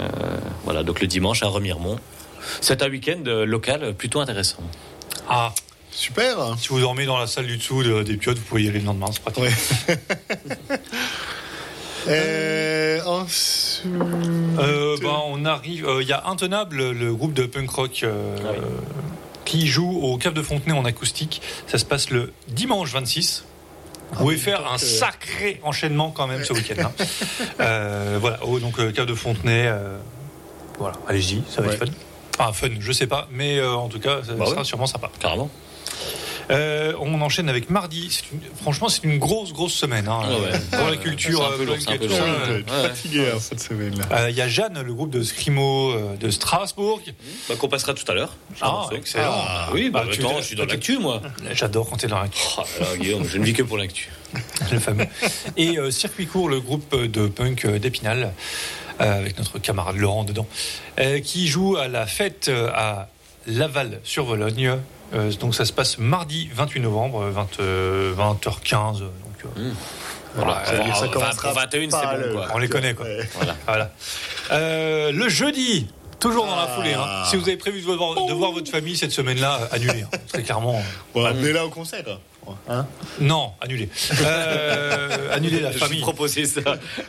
[0.63, 1.99] voilà, donc le dimanche à Remiremont.
[2.61, 4.63] C'est un week-end euh, local plutôt intéressant.
[5.29, 5.53] Ah,
[5.91, 6.55] super.
[6.59, 8.79] Si vous dormez dans la salle du dessous de- des piottes, vous pouvez y aller
[8.79, 9.43] le lendemain, c'est pratique.
[12.07, 13.85] Euh, ensuite-
[14.59, 15.87] Euh, ben, on arrive.
[15.87, 18.01] euh, Il y a Intenable, le groupe de punk rock.
[18.03, 18.37] euh,
[19.45, 21.39] Qui joue au Cap de Fontenay en acoustique.
[21.67, 23.45] Ça se passe le dimanche 26.
[24.13, 26.83] Vous pouvez faire un sacré enchaînement quand même ce week-end.
[26.85, 26.91] hein.
[27.59, 29.67] Euh, voilà, oh, donc euh, Cap de Fontenay.
[29.67, 29.97] euh,
[30.79, 31.91] voilà, allez-y, ça va être fun.
[32.39, 34.63] Enfin, fun, je sais pas, mais euh, en tout cas, ça Bah sera ouais.
[34.63, 35.09] sûrement sympa.
[35.19, 35.49] Carrément.
[36.51, 38.07] Euh, on enchaîne avec mardi.
[38.11, 40.59] C'est une- franchement, c'est une grosse, grosse semaine hein, Ouais, ouais.
[40.77, 41.41] pour la culture.
[41.43, 41.65] Euh,
[42.69, 44.05] Euh, fatigué hein, cette semaine-là.
[44.11, 47.01] euh, Il y a Jeanne, le groupe de Scrimo de Strasbourg.
[47.49, 48.35] Bah, qu'on passera tout à l'heure.
[48.61, 49.31] Ah, excellent.
[49.33, 51.19] Ah, oui, bah, Bah, tu- attends, je suis dans l'actu, moi.
[51.53, 52.39] J'adore quand t'es dans l'actu.
[52.59, 52.63] Oh,
[52.99, 54.09] Guillaume, je ne vis que pour l'actu.
[54.71, 55.07] le fameux.
[55.57, 58.33] Et euh, Circuit Court, le groupe de punk d'Épinal,
[59.01, 60.47] euh, avec notre camarade Laurent dedans,
[60.99, 63.09] euh, qui joue à la fête à
[63.47, 64.77] Laval-sur-Vologne.
[65.13, 68.99] Euh, donc ça se passe mardi 28 novembre, euh, 20, euh, 20h15.
[68.99, 69.09] Donc,
[69.57, 69.71] euh,
[70.35, 72.47] voilà, que ça euh, commencera pour 21, pas c'est bon, quoi.
[72.53, 73.05] on les connaît quoi.
[73.05, 73.29] Ouais.
[73.35, 73.55] Voilà.
[73.67, 73.91] Voilà.
[74.51, 75.87] Euh, le jeudi,
[76.19, 76.75] toujours dans la Ah.
[76.75, 76.93] foulée.
[76.93, 77.23] hein.
[77.25, 80.01] Si vous avez prévu de voir, de voir votre famille cette semaine-là, annulez.
[80.03, 80.17] hein.
[80.27, 80.81] Très clairement.
[81.13, 82.03] Ouais, on est là au concert.
[82.67, 82.85] Hein
[83.19, 83.89] Non, annulez.
[84.21, 86.01] Euh, annulez la Je famille.
[86.01, 86.61] proposé ça.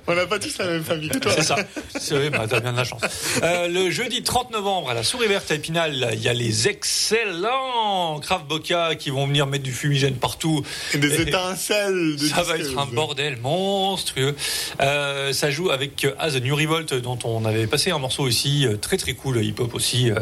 [0.07, 1.33] on n'a pas tous la même famille que toi.
[1.35, 1.57] C'est ça.
[1.99, 3.01] C'est vrai, bah, t'as bien de la chance.
[3.43, 6.69] Euh, le jeudi 30 novembre, à la Souris Verte à Épinal, il y a les
[6.69, 10.65] excellents Kraft Boca qui vont venir mettre du fumigène partout.
[10.95, 14.35] Et des étincelles de Ça va être un bordel monstrueux.
[14.81, 18.67] Euh, ça joue avec As a New Revolt, dont on avait passé un morceau aussi,
[18.67, 20.11] euh, très très cool, hip-hop aussi.
[20.11, 20.15] Euh,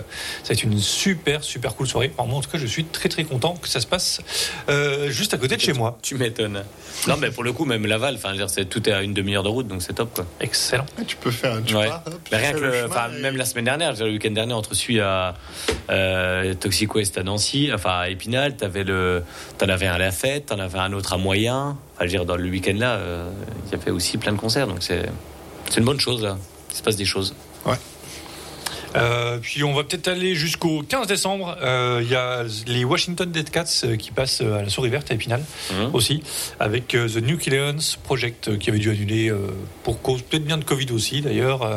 [0.43, 2.13] ça va être une super super cool soirée.
[2.17, 4.21] Enfin, moi, en tout cas, je suis très très content que ça se passe
[4.69, 5.99] euh, juste à côté de chez moi.
[6.03, 6.63] Tu m'étonnes.
[7.09, 9.49] Non, mais pour le coup, même Laval, enfin, c'est- tout est à une demi-heure de
[9.49, 10.27] route, donc c'est top, quoi.
[10.41, 10.87] Excellent.
[10.99, 11.87] Ah, tu peux faire un tu Ouais.
[11.89, 14.31] pars, hop, Mais rien que le- chemin enfin, et- même la semaine dernière, le week-end
[14.31, 15.35] dernier, entre celui à
[15.91, 19.23] euh, Toxico Est à Nancy, enfin à Épinal, t'avais le,
[19.59, 21.77] t'en avais un à la fête, t'en avais un autre à Moyen.
[21.95, 23.31] Enfin, je veux dire, dans le week-end là, euh,
[23.67, 25.03] il y avait aussi plein de concerts, donc c'est,
[25.69, 26.37] c'est une bonne chose là.
[26.71, 27.35] Il se passe des choses.
[28.97, 31.57] Euh, puis on va peut-être aller jusqu'au 15 décembre.
[31.63, 35.11] Euh, Il y a les Washington Dead Cats euh, qui passent à la Souris Verte
[35.11, 35.43] à Épinal
[35.73, 35.91] Mhm.
[35.95, 36.23] aussi,
[36.61, 39.33] avec The Nucleons Project euh, qui avait dû annuler
[39.83, 41.69] pour cause peut-être bien de Covid aussi d'ailleurs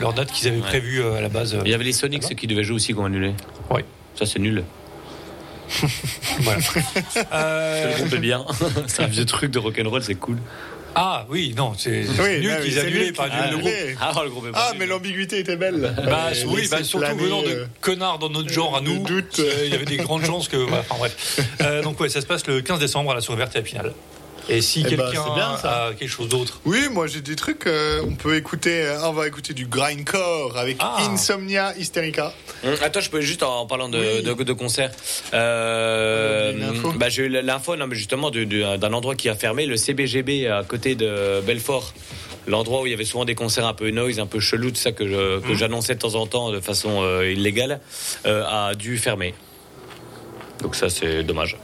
[0.00, 0.62] leur date qu'ils avaient Ouais.
[0.62, 1.56] prévue à la base.
[1.64, 3.34] Il y avait les Sonics qui devaient jouer aussi, qui ont annulé.
[3.70, 3.82] Oui.
[4.14, 4.64] Ça, c'est nul.
[6.40, 6.58] voilà.
[7.32, 8.44] Euh, Le groupe est bien.
[8.86, 10.36] c'est un vieux truc de rock'n'roll, c'est cool.
[10.94, 13.98] Ah oui, non, c'est Oui, nul bah oui, qu'ils nul pas qu'ils annulé le groupe.
[14.00, 15.94] Ah, le groupe est Ah, mais l'ambiguïté était belle.
[16.04, 19.38] Bah Euh, oui, bah, surtout venant de euh, connards dans notre genre à nous, doute.
[19.38, 20.56] euh, il y avait des grandes chances que.
[20.70, 21.40] enfin bref.
[21.62, 23.92] Euh, donc ouais, ça se passe le 15 décembre à la Souris Verte à Épinal.
[24.48, 25.86] Et si Eh ben, quelqu'un c'est bien, ça.
[25.86, 27.66] a quelque chose d'autre, Oui, moi j'ai des trucs.
[27.66, 28.82] euh, on peut écouter.
[28.84, 30.96] euh, on va écouter du grindcore avec Ah.
[31.10, 32.32] Insomnia Hysterica.
[32.64, 34.22] Hum, Attends, je peux juste en parlant de, Oui.
[34.22, 34.90] de, de concert.
[35.34, 36.52] Euh,
[36.96, 40.64] bah, j'ai eu l'info, non, mais justement d'un endroit qui a fermé, le CBGB à
[40.64, 41.92] côté de Belfort.
[42.48, 44.76] L'endroit où il y avait souvent des concerts un peu noise, un peu chelou, tout
[44.76, 45.42] ça que Mmh.
[45.42, 47.80] que j'annonçais de temps en temps de façon euh, illégale,
[48.26, 49.34] euh, a dû fermer.
[50.60, 51.56] Donc ça, c'est dommage.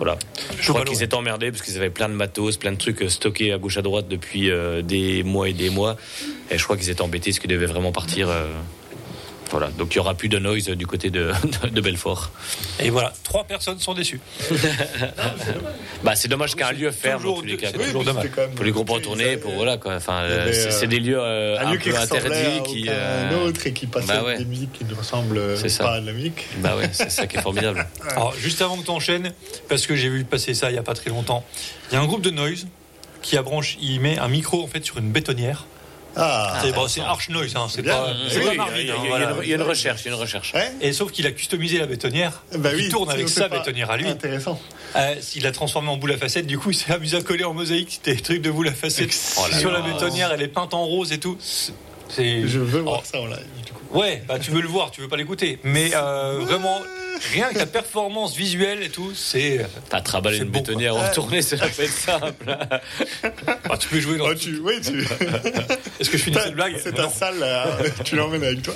[0.00, 0.18] Voilà.
[0.58, 3.10] Je crois qu'ils étaient emmerdés parce qu'ils avaient plein de matos, plein de trucs euh,
[3.10, 5.98] stockés à gauche à droite depuis euh, des mois et des mois.
[6.50, 8.30] Et je crois qu'ils étaient embêtés parce qu'ils devaient vraiment partir.
[8.30, 8.46] euh,
[9.50, 11.32] Voilà, donc il n'y aura plus de noise du côté de,
[11.64, 12.30] de, de Belfort.
[12.78, 14.20] Et voilà, trois personnes sont déçues.
[16.02, 17.72] Bah, c'est dommage qu'un lieu ferme tous les cas.
[17.72, 18.28] toujours dommage.
[18.54, 19.94] Pour les groupes en tournée, pour voilà quoi.
[19.96, 22.62] Enfin, euh, c'est euh, c'est des lieux euh, un un lieu qui peu ressemblait interdits
[22.72, 22.86] qui.
[22.88, 24.38] euh, autre et qui passait bah ouais.
[24.38, 26.46] des musiques qui ne ressemblent pas à de la musique.
[26.58, 27.86] Bah ouais, c'est ça qui est formidable.
[28.08, 29.32] Alors, juste avant que tu enchaînes,
[29.68, 31.44] parce que j'ai vu passer ça il n'y a pas très longtemps,
[31.90, 32.66] il y a un groupe de noise
[33.22, 33.44] qui a
[33.82, 35.66] il met un micro en fait sur une bétonnière.
[36.16, 38.64] Ah, c'est bon, c'est Arch Noise, hein, c'est pas, c'est Oui, pas il y a-
[38.64, 38.76] Marvin.
[38.80, 39.44] il y a- hein, voilà.
[39.46, 40.52] y a une recherche, il y a une recherche.
[40.54, 40.72] Ouais.
[40.80, 42.42] Et sauf qu'il a customisé la bétonnière.
[42.58, 44.08] Bah il tourne avec sa bétonnière à lui.
[44.08, 44.60] Intéressant.
[44.96, 46.46] Euh, il l'a transformé en boule à facettes.
[46.46, 49.14] Du coup, il s'est amusé à coller en mosaïque des trucs de boule à facettes
[49.38, 50.32] Oh sur la bétonnière.
[50.32, 51.38] Elle est peinte en rose et tout.
[52.18, 53.38] Je veux Oh, voir ça en live.
[53.64, 53.98] Du coup.
[53.98, 55.58] Ouais, bah tu veux le voir, tu veux pas l'écouter.
[55.62, 56.78] Mais euh, vraiment,
[57.32, 59.66] rien que la performance visuelle et tout, c'est.
[59.88, 62.56] T'as travaillé une bon, bétonnière en tournée, ça va pas être simple.
[63.68, 64.28] Bah, tu peux jouer dans.
[64.28, 65.00] Oh, tu, oui, tu.
[66.00, 66.76] Est-ce que je finis cette blague?
[66.82, 67.66] C'est ta salle, là,
[68.04, 68.74] tu l'emmènes avec toi.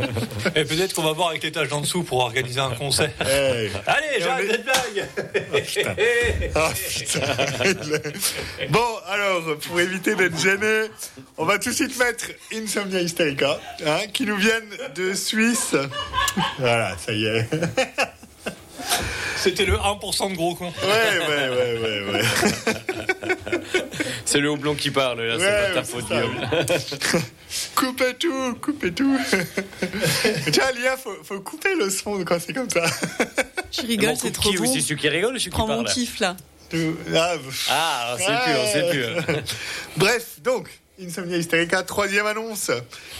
[0.54, 3.10] Et peut-être qu'on va voir avec l'étage d'en dessous pour organiser un concert.
[3.20, 3.70] Hey.
[3.86, 5.08] Allez, j'arrête cette blague
[6.54, 7.20] Ah, putain.
[8.70, 10.86] Bon, alors, pour éviter d'être gêné,
[11.36, 15.74] on va tout de suite mettre Insomnia Hysterica, hein, qui nous viennent de Suisse.
[16.58, 17.48] Voilà, ça y est.
[19.36, 20.66] C'était le 1% de gros con.
[20.82, 22.22] Ouais, ouais, ouais, ouais, ouais.
[24.24, 26.06] C'est le houblon qui parle, là, c'est Ouais, pas ta c'est faute.
[26.06, 27.22] Guillaume.
[27.74, 29.18] Coupez tout, coupez tout.
[30.52, 32.84] Tiens, Lia, faut, faut couper le son quand c'est comme ça.
[33.70, 34.62] Je rigole, c'est trop qui bon.
[34.64, 36.36] aussi, celui qui rigole ou celui qui Prends mon parle kiff là.
[37.14, 37.34] Ah.
[37.68, 39.42] Ah, on sait plus, on sait plus.
[39.98, 40.68] Bref, donc,
[41.06, 42.70] Insomnia Hysterica, troisième annonce,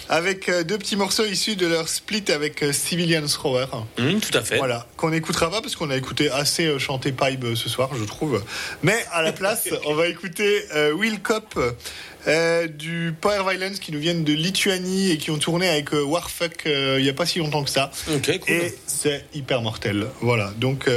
[0.09, 3.67] avec euh, deux petits morceaux issus de leur split avec euh, Civilian Thrower.
[3.99, 4.59] Hum, tout à fait.
[4.59, 8.05] Voilà, qu'on n'écoutera pas parce qu'on a écouté assez euh, chanter Pipe ce soir, je
[8.05, 8.43] trouve.
[8.83, 10.63] Mais à la place, on va écouter
[10.95, 11.59] Will Cop
[12.27, 16.05] euh, du Power Violence qui nous viennent de Lituanie et qui ont tourné avec euh,
[16.05, 17.91] Warfuck euh, il y a pas si longtemps que ça.
[18.15, 18.53] Ok, cool.
[18.53, 20.07] Et c'est hyper mortel.
[20.21, 20.89] Voilà, donc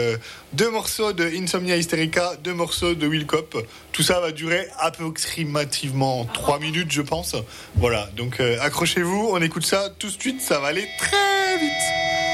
[0.54, 3.66] deux morceaux de Insomnia Hysterica, deux morceaux de Will Cop.
[3.92, 7.36] Tout ça va durer approximativement 3 minutes, je pense.
[7.76, 12.25] Voilà, donc accrochez-vous, on écoute ça tout de suite, ça va aller très vite.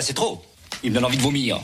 [0.00, 0.42] C'est trop.
[0.82, 1.60] Il me donne envie de vomir.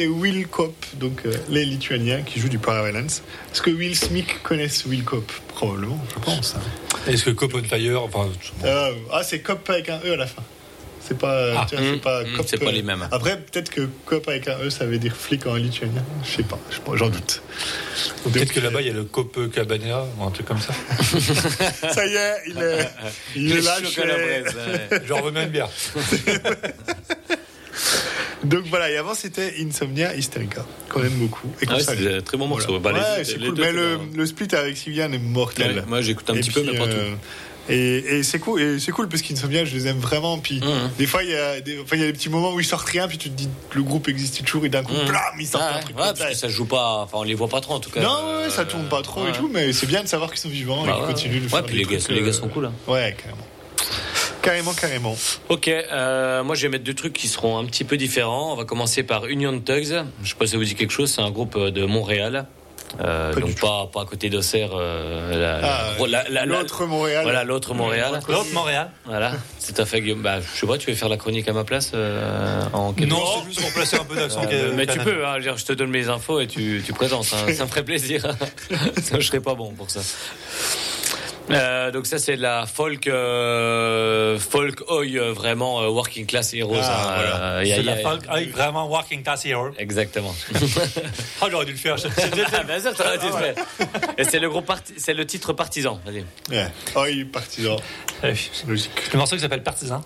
[0.00, 3.22] C'était Will Cop, donc euh, les Lituaniens qui jouent du Power Violence.
[3.52, 5.30] Est-ce que Will Smith connaissent Will Cop?
[5.48, 6.54] Probablement, je pense.
[6.56, 6.60] hein.
[7.06, 8.30] Est-ce que Cop on Fire, enfin,
[8.64, 10.42] Euh, ah, c'est Cop avec un E à la fin.
[11.06, 11.66] C'est pas, euh, Ah.
[11.78, 12.46] Mmh, pas Cop.
[12.48, 13.06] c'est pas euh, les mêmes.
[13.12, 16.02] Après, peut-être que Cop avec un E, ça veut dire flic en lituanien.
[16.24, 16.58] Je sais pas,
[16.94, 17.42] j'en doute.
[18.24, 20.72] ou peut-être que là-bas il y a le Cop Cabana ou un truc comme ça.
[21.92, 22.88] Ça y est, il est,
[23.36, 25.02] il est ouais.
[25.06, 25.68] J'en veux même bien.
[28.44, 31.48] Donc voilà, et avant c'était Insomnia Hysterica, qu'on aime beaucoup.
[31.60, 32.78] Et Ah ouais, c'est un très bon morceau.
[32.80, 32.98] Voilà.
[33.00, 33.58] Bah, ouais, c'est les cool.
[33.60, 35.76] Mais le, split avec Sylviane est mortel.
[35.76, 37.14] Ouais, moi, j'écoute un Et petit peu, mais pas euh,
[37.68, 40.38] Et, et c'est cool, et c'est cool parce qu'Insomnia, je les aime vraiment.
[40.38, 40.90] Puis Mhm.
[40.98, 42.64] des fois, il y a des, enfin, il y a des petits moments où ils
[42.66, 45.06] sortent rien, puis tu te dis que le groupe existe toujours, et d'un coup, Mmh.
[45.06, 46.28] blam, ils sortent Ah, un truc ouais, comme parce ça.
[46.30, 48.00] que ça joue pas, enfin on les voit pas trop en tout cas.
[48.00, 50.40] Non, ouais, ça Euh, tourne pas trop et tout, mais c'est bien de savoir qu'ils
[50.40, 51.48] sont vivants et Bah qu'ils ouais, continuent de ouais.
[51.50, 52.72] faire Ouais, puis les gars- les gars euh, sont cool, hein.
[52.88, 53.46] Ouais, carrément.
[54.42, 55.16] Carrément, carrément.
[55.48, 58.52] Ok, euh, moi je vais mettre deux trucs qui seront un petit peu différents.
[58.52, 60.04] On va commencer par Union Tugs.
[60.22, 62.46] Je sais pas si ça vous dit quelque chose, c'est un groupe de Montréal.
[63.00, 64.70] Euh, Pas donc pas, pas à côté d'Auxerre.
[64.74, 67.22] euh, la- Ah, la- la- la- L'autre Montréal.
[67.22, 68.20] Voilà, l'autre Montréal.
[68.28, 68.90] L'autre Montréal.
[69.04, 70.00] Voilà, c'est à fait.
[70.00, 70.22] Guillaume.
[70.22, 73.10] Bah, je sais pas, tu veux faire la chronique à ma place euh, en quelques
[73.10, 74.42] Non, c'est juste pour placer un peu d'accent.
[74.50, 76.82] Euh, mais tu peux, hein, je veux dire, je te donne mes infos et tu,
[76.84, 77.26] tu présentes.
[77.32, 78.22] hein, ça me ferait plaisir.
[79.00, 80.00] ça, je serais pas bon pour ça.
[81.52, 86.54] Euh, donc ça c'est de la folk euh, folk oi euh, vraiment euh, working class
[86.54, 86.76] heroes.
[86.80, 87.42] Ah, hein, voilà.
[87.58, 89.70] euh, y a- C'est y a- la folk avec vraiment Working Class Hero.
[89.78, 90.34] Exactement.
[91.42, 91.96] Ah, j'aurais dû le faire.
[93.34, 94.12] Ah.
[94.18, 96.00] Et c'est le groupe parti- c'est le titre partisan.
[96.94, 97.76] Oh, il est partisan.
[98.66, 98.90] Logique.
[99.12, 100.02] Le morceau qui s'appelle Partisan.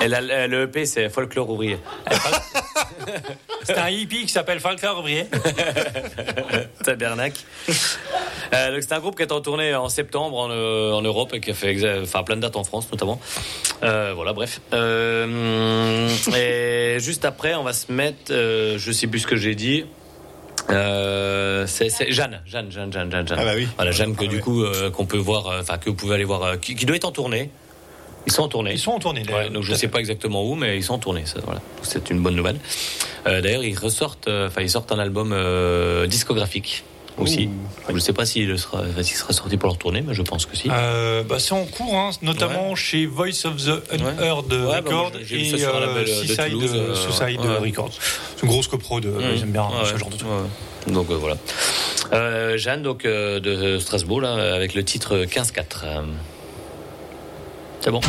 [0.00, 1.78] Et la- le EP c'est folklore ouvrier.
[3.64, 5.26] C'est un hippie qui s'appelle Folklore Ouvrier.
[6.84, 7.40] Tabernacle.
[8.52, 11.32] Euh, donc c'est un groupe qui est en tournée en septembre en, euh, en Europe
[11.34, 13.20] et qui a fait enfin, plein de dates en France notamment.
[13.82, 14.60] Euh, voilà, bref.
[14.72, 19.56] Euh, et juste après, on va se mettre, euh, je sais plus ce que j'ai
[19.56, 19.84] dit.
[20.70, 23.38] Euh, c'est Jeanne, Jeanne, Jeanne, Jeanne, Jeanne, Jeanne.
[23.40, 23.66] Ah bah oui.
[23.76, 24.42] Voilà, Jeanne que Ah du ouais.
[24.42, 26.86] coup euh, qu'on peut voir, euh, enfin que vous pouvez aller voir, euh, qui, qui
[26.86, 27.50] doit être en tournée.
[28.26, 28.72] Ils sont en tournée.
[28.72, 29.22] Ils sont en tournée.
[29.32, 31.24] Ouais, donc je sais pas exactement où, mais ils sont en tournée.
[31.26, 32.58] Ça, voilà, c'est une bonne nouvelle.
[33.26, 36.84] Euh, D'ailleurs, ils ressortent, euh, enfin ils sortent un album euh, discographique
[37.18, 37.48] aussi.
[37.88, 40.56] Je ne sais pas s'il sera, sera sorti pour leur tournée, mais je pense que
[40.56, 40.68] si.
[40.70, 45.12] Euh, bah, c'est en cours, hein, notamment chez Voice of the Unheard Ouais, bah, Records
[45.16, 47.40] et euh, de Toulouse, Suicide.
[47.40, 47.92] Records.
[48.36, 49.08] C'est une grosse copro de.
[49.08, 49.42] Mmh.
[49.42, 50.28] Aiment bien ce genre de truc.
[50.88, 52.56] Donc euh, voilà.
[52.56, 56.02] Jeanne, donc de Strasbourg, là, avec le titre 15-4.
[57.86, 58.00] C'est bon.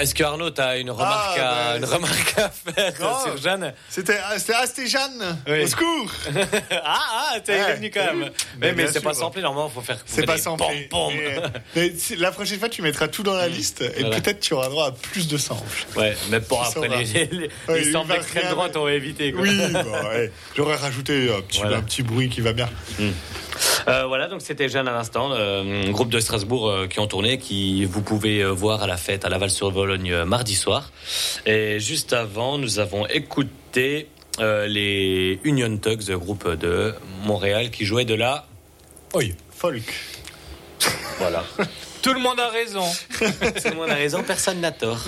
[0.00, 3.18] Est-ce que Arnaud, t'as une remarque, Ah, à, bah, une remarque à faire Non.
[3.24, 5.62] sur Jeanne C'était ah, Jeanne Oui.
[5.62, 6.10] Au secours
[6.70, 6.98] Ah,
[7.34, 7.72] ah, t'es Ouais.
[7.72, 8.30] revenu quand même.
[8.60, 9.98] Mais Mais, mais c'est pas samplé, normalement, faut faire.
[10.06, 10.88] C'est pas samplé.
[11.74, 14.20] Mais, la prochaine fois, tu mettras tout dans la liste et Voilà.
[14.20, 15.86] peut-être tu auras droit à plus de samples.
[15.96, 19.32] Ouais, mais Tu après, les, les, les, Ouais, les samples d'extrême droite, on va éviter.
[19.32, 19.42] Quoi.
[19.42, 20.32] Oui, ouais.
[20.56, 21.78] j'aurais rajouté un petit, Voilà.
[21.78, 22.68] un petit bruit qui va bien.
[23.88, 27.38] Euh, voilà, donc c'était Jeanne à l'instant, euh, groupe de Strasbourg euh, qui ont tourné,
[27.38, 30.90] qui vous pouvez voir à la fête à Laval-sur-Vologne euh, mardi soir.
[31.46, 34.08] Et juste avant, nous avons écouté
[34.40, 36.94] euh, les Union Tugs, groupe de
[37.24, 38.46] Montréal, qui jouait de la.
[39.14, 39.34] Oui.
[39.50, 39.92] Folk.
[41.18, 41.44] Voilà.
[42.02, 42.84] Tout le monde a raison.
[43.18, 45.04] Tout le monde a raison, personne n'a tort.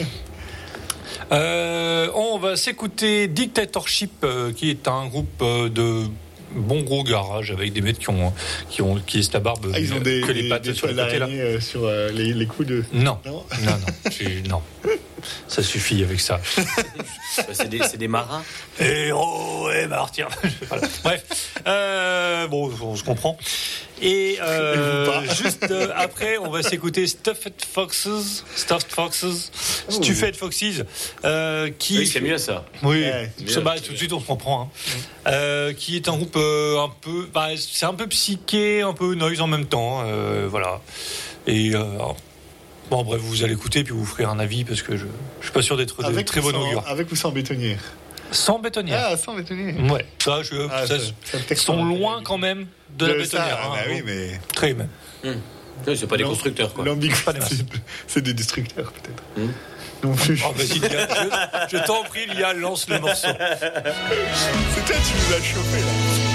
[1.32, 6.07] Euh, on va s'écouter Dictatorship, euh, qui est un groupe euh, de
[6.55, 8.32] bon gros garage avec des mecs qui ont
[8.68, 10.62] qui ont qui laissent la barbe Ah, ils ont euh, des, que les des- pattes
[10.64, 11.27] des sur le toiles côté là.
[11.27, 12.85] d'araignée euh, sur euh, les, les coups de.
[12.93, 14.62] Non, Non non, non, non.
[15.48, 16.40] Ça suffit avec ça.
[17.52, 18.42] C'est des, des marins.
[18.80, 20.28] Et oh, bah alors tiens.
[20.68, 20.86] Voilà.
[21.02, 21.24] Bref,
[21.66, 23.36] euh, bon, on se comprend.
[24.02, 29.51] Et euh, Et juste euh, après, on va s'écouter Stuffed Foxes, Stuffed Foxes,
[29.88, 30.84] Stuffed Foxes,
[31.24, 32.64] euh, qui Oui, c'est mieux ça.
[32.82, 34.70] Oui, Ouais, ça, bah, tout de suite on se comprend.
[35.26, 35.72] Hein.
[35.76, 39.47] Qui est un groupe un peu, bah, c'est un peu psyché, un peu noise en
[39.47, 40.80] même temps, euh, voilà.
[41.47, 41.72] Et
[42.90, 45.06] bon, bref, vous allez écouter puis vous ferez un avis parce que je,
[45.40, 46.84] je suis pas sûr d'être de Avec très bon augure.
[46.86, 47.80] Avec ou sans bétonnière
[48.30, 49.08] Sans bétonnière.
[49.10, 49.92] Ah, sans bétonnière.
[49.92, 52.66] Ouais, ça, je, Ah, ça, sont loin quand même
[52.98, 53.58] de, la bétonnière.
[53.62, 53.70] ah, hein.
[53.74, 54.40] bah oui, mais.
[54.54, 54.88] Très même.
[55.24, 56.84] Oui, c'est pas des constructeurs, quoi.
[58.06, 59.22] C'est des destructeurs, peut-être.
[59.36, 59.52] Hmm.
[60.02, 60.42] Non plus.
[60.46, 63.28] Oh, vas-y, je, je t'en prie, Lia, lance le morceau.
[63.28, 66.30] C'est toi, tu nous as chauffé, là.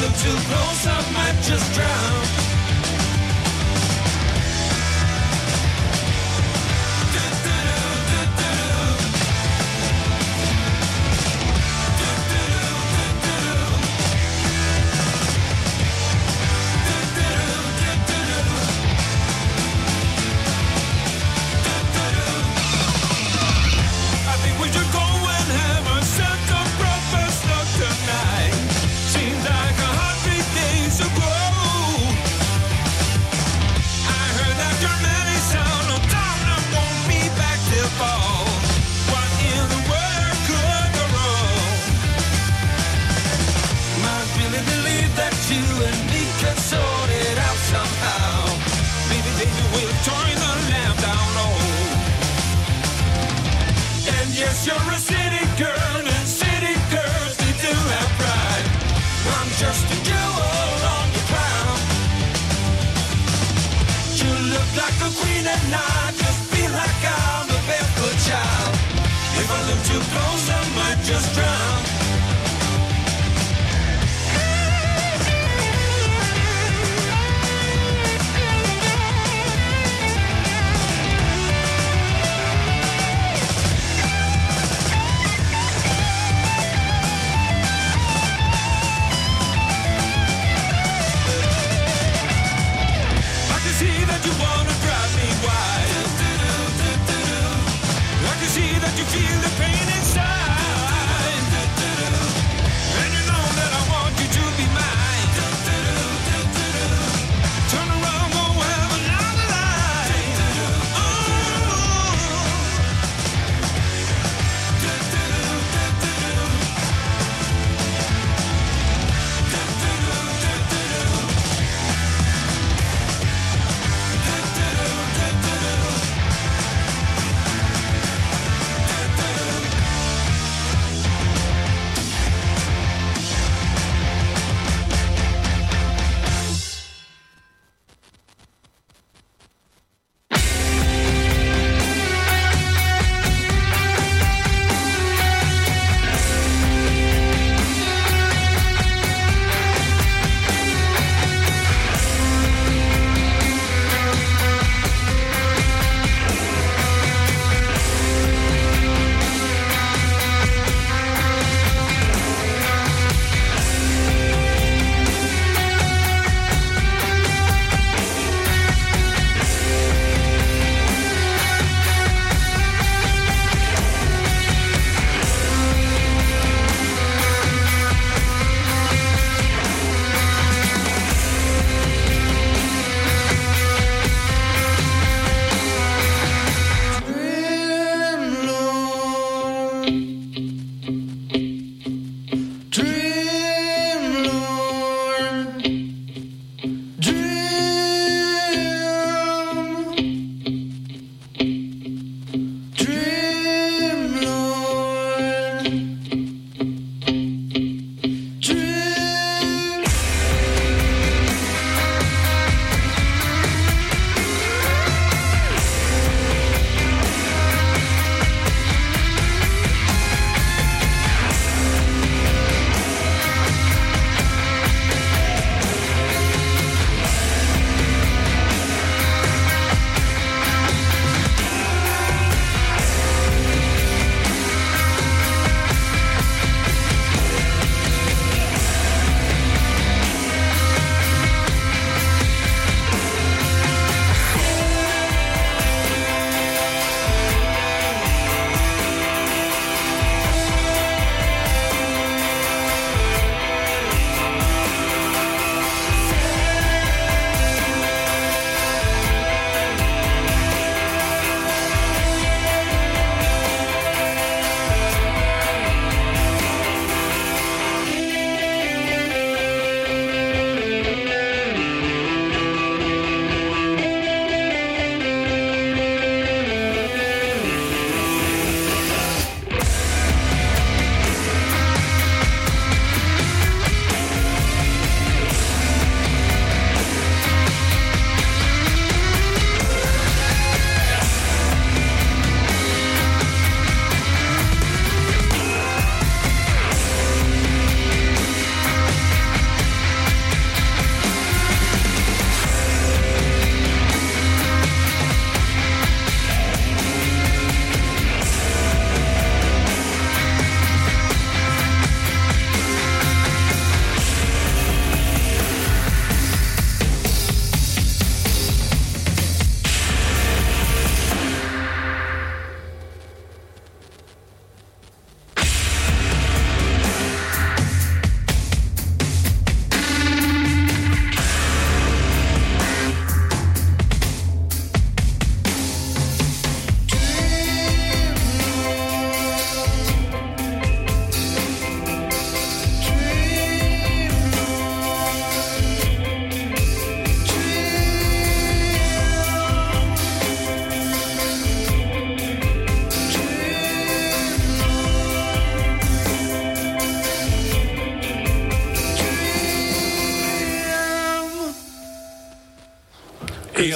[0.00, 2.25] Look too close, I might just drown.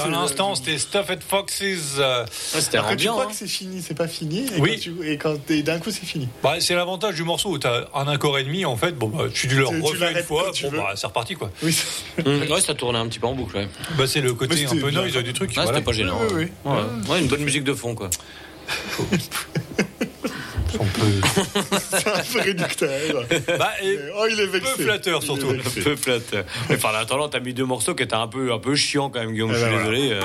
[0.05, 1.63] À l'instant, c'était Stuffed Foxes.
[1.99, 2.25] euh,
[2.73, 4.47] Quand tu crois que c'est fini, c'est pas fini.
[4.57, 5.17] Et Oui.
[5.19, 6.29] quand tu- Et, d'un coup, c'est fini.
[6.43, 7.57] Bah, c'est l'avantage du morceau.
[7.59, 8.93] T'as un accord et demi, en fait.
[8.93, 10.51] Bon, bah, tu le Tu- tu refais une fois.
[10.53, 11.51] tu Bon, bah, c'est reparti, quoi.
[11.63, 11.77] Oui.
[12.25, 13.57] Hum, ouais, ça tournait un petit peu en boucle.
[13.57, 13.69] Ouais.
[13.97, 15.51] Bah, c'est le côté Mais un c'était peu noise du truc.
[15.57, 15.79] Ah, voilà.
[15.79, 16.19] c'était pas gênant.
[16.23, 16.73] Oui, oui, ouais.
[16.73, 17.09] Ouais.
[17.11, 18.11] Ouais, une bonne musique de fond, quoi.
[20.79, 21.21] On peut-
[22.15, 23.25] un peu réducteur.
[23.59, 24.73] Bah, et Oh, il est vexé.
[24.77, 25.51] peu flatteur, surtout.
[25.51, 26.45] Un peu flatteur.
[26.69, 29.11] Mais enfin, en attendant, t'as mis deux morceaux qui étaient un peu, un peu chiants
[29.11, 29.51] quand même, Guillaume.
[29.53, 30.13] Eh je suis ben désolé.
[30.13, 30.21] euh.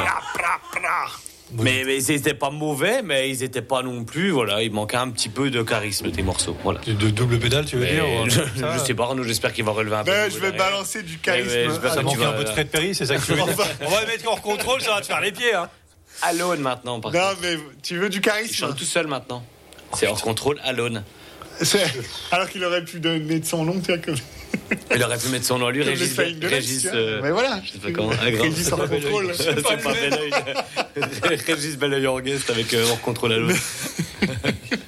[1.51, 4.31] Mais, mais ils étaient pas mauvais, mais ils étaient pas non plus.
[4.31, 6.57] Voilà, il manquait un petit peu de charisme, tes morceaux.
[6.63, 6.79] Voilà.
[6.87, 9.53] de, de double pédale, tu veux Mais dire je, ça je sais pas, Arnaud, j'espère
[9.53, 10.11] qu'il va relever un peu.
[10.11, 10.71] Ben, je vais derrière.
[10.71, 11.49] balancer du charisme.
[11.49, 13.35] ouais, j'espère Ça manque vas- un peu de Fred Perry, c'est ça que tu veux
[13.43, 13.45] dire
[13.81, 15.53] On va le mettre hors contrôle, ça va te faire les pieds.
[15.53, 15.69] Hein.
[16.23, 17.37] Alone maintenant, par Non, contre.
[17.43, 19.45] mais tu veux du Il charisme chante tout seul maintenant.
[19.93, 21.03] C'est hors contrôle, Alone.
[21.05, 21.14] C'est-
[22.31, 24.15] Alors qu'il aurait pu donner de son nom, tu vois, comme,
[24.95, 26.15] Il aurait pu mettre son nom à lui, comme Régis.
[26.15, 26.81] de Régis.
[26.83, 26.97] tu vois.
[26.97, 27.61] euh, Mais voilà.
[27.65, 28.11] Je sais pas comment.
[28.21, 28.43] Ah, grave.
[28.49, 29.31] Régis hors contrôle.
[29.37, 30.31] C'est pas Belleuil.
[31.47, 33.55] Régis Belleuil en guest avec euh, hors contrôle à l'autre.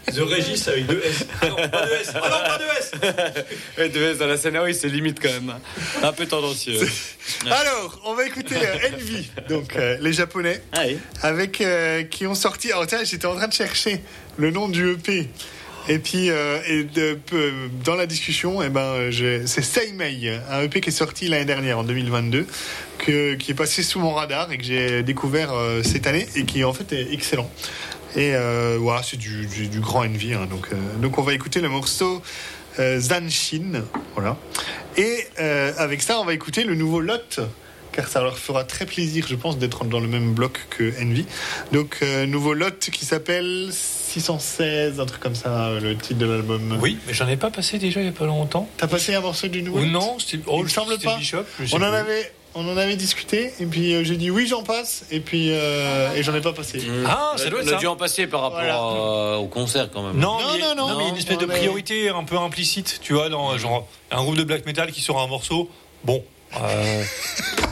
[0.08, 1.26] The Régis avec deux S.
[1.42, 2.12] Ah non, pas deux S.
[2.16, 3.46] Ah non, pas deux S.
[3.78, 5.54] Ouais, de dans la scène, oui, c'est limite quand même.
[6.02, 6.80] Un peu tendancieux.
[7.46, 10.98] Alors, on va écouter euh, Envy, donc euh, les Japonais, Ah oui.
[11.22, 12.72] avec euh, qui ont sorti.
[12.72, 14.02] Alors tiens, j'étais en train de chercher
[14.38, 15.28] le nom du EP.
[15.90, 16.60] Et puis, euh,
[17.26, 17.52] peu-
[17.86, 21.80] dans la discussion, eh ben, euh, c'est Seimei, un EP qui est sorti l'année dernière,
[21.80, 22.46] en 2022,
[22.98, 26.44] que, qui est passé sous mon radar et que j'ai découvert euh, cette année et
[26.44, 27.50] qui en fait est excellent.
[28.16, 30.34] Et euh, c'est du, du, grand Envy.
[30.34, 32.22] hein, donc, euh, donc on va écouter le morceau
[32.80, 33.84] euh, Zanshin.
[34.16, 34.38] Voilà.
[34.98, 37.40] Et euh, avec ça, on va écouter le nouveau Lot.
[37.94, 41.26] Car ça leur fera très plaisir, je pense, d'être dans le même bloc que Envy.
[41.72, 43.70] Donc, euh, nouveau Lot qui s'appelle
[44.08, 46.78] 616, un truc comme ça, euh, le titre de l'album.
[46.82, 48.68] Oui, mais j'en ai pas passé déjà il y a pas longtemps.
[48.78, 51.20] T'as passé un morceau du nouveau Non, c'était oh, me semble pas.
[51.74, 55.06] On en avait on en avait discuté et puis euh, j'ai dit oui j'en passe
[55.12, 56.80] et puis euh, et j'en ai pas passé.
[56.80, 57.06] Mmh.
[57.06, 60.18] Ah ça doit être on a dû en passer par rapport au concert quand même.
[60.18, 63.14] Non non mais, non, non, non, mais une espèce de priorité un peu implicite tu
[63.14, 65.70] vois dans genre un groupe de black metal qui sort un morceau
[66.04, 66.24] bon
[66.56, 67.04] euh,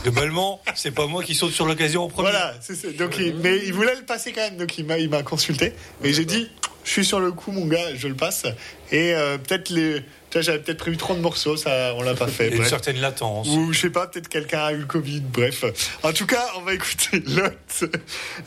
[0.02, 2.30] globalement, c'est pas moi qui saute sur l'occasion en premier.
[2.30, 5.22] Voilà, c'est, donc mais il voulait le passer quand même, donc il m'a, il m'a
[5.22, 5.72] consulté.
[6.02, 6.48] Mais j'ai dit,
[6.84, 8.44] je suis sur le coup, mon gars, je le passe.
[8.92, 10.02] Et euh, peut-être les.
[10.38, 12.48] J'avais peut-être prévu 30 morceaux, ça, on l'a pas fait.
[12.48, 13.48] Il y a une certaine latence.
[13.48, 15.64] Ou je sais pas, peut-être quelqu'un a eu le Covid, bref.
[16.02, 17.84] En tout cas, on va écouter Lot,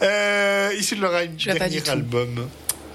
[0.03, 2.47] euh, issu de leur dernier album.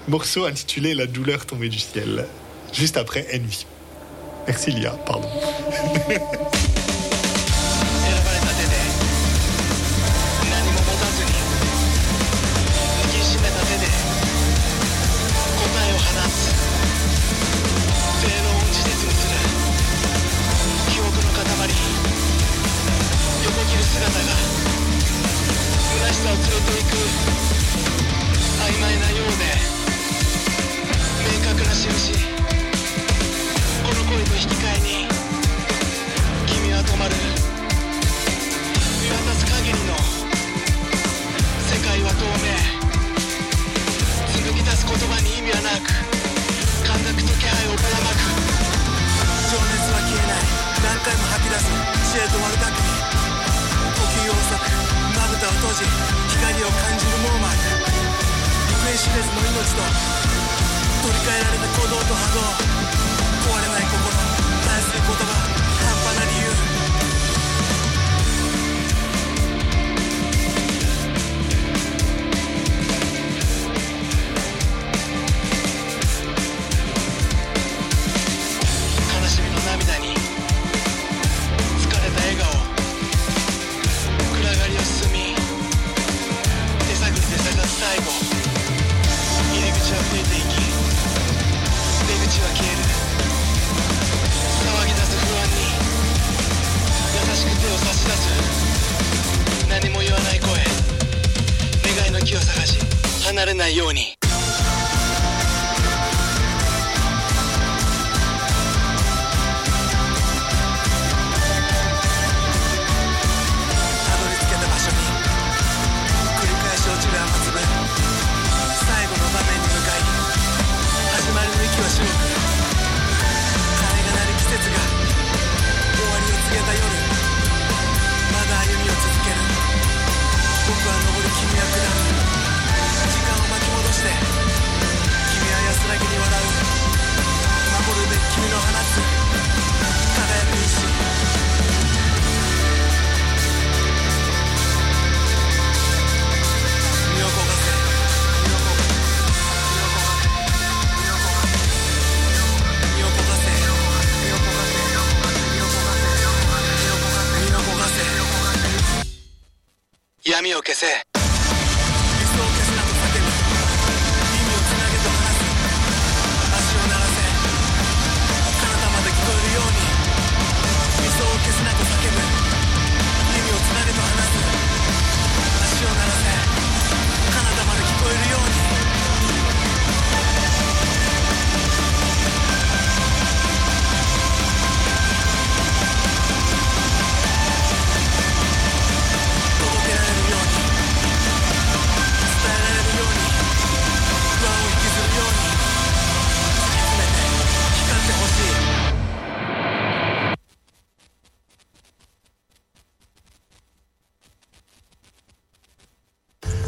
[0.07, 2.25] Morceau intitulé La douleur tombée du ciel,
[2.71, 3.65] juste après Envy.
[4.47, 5.27] Merci Lia, pardon.
[59.05, 59.83] シレスの命と
[61.03, 62.74] 取り替えられた鼓動と波動。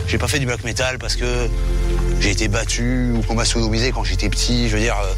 [0.08, 1.50] J'ai pas fait du black metal parce que
[2.22, 4.70] j'ai été battu ou qu'on m'a sodomisé quand j'étais petit.
[4.70, 4.96] Je veux dire.
[5.04, 5.14] euh,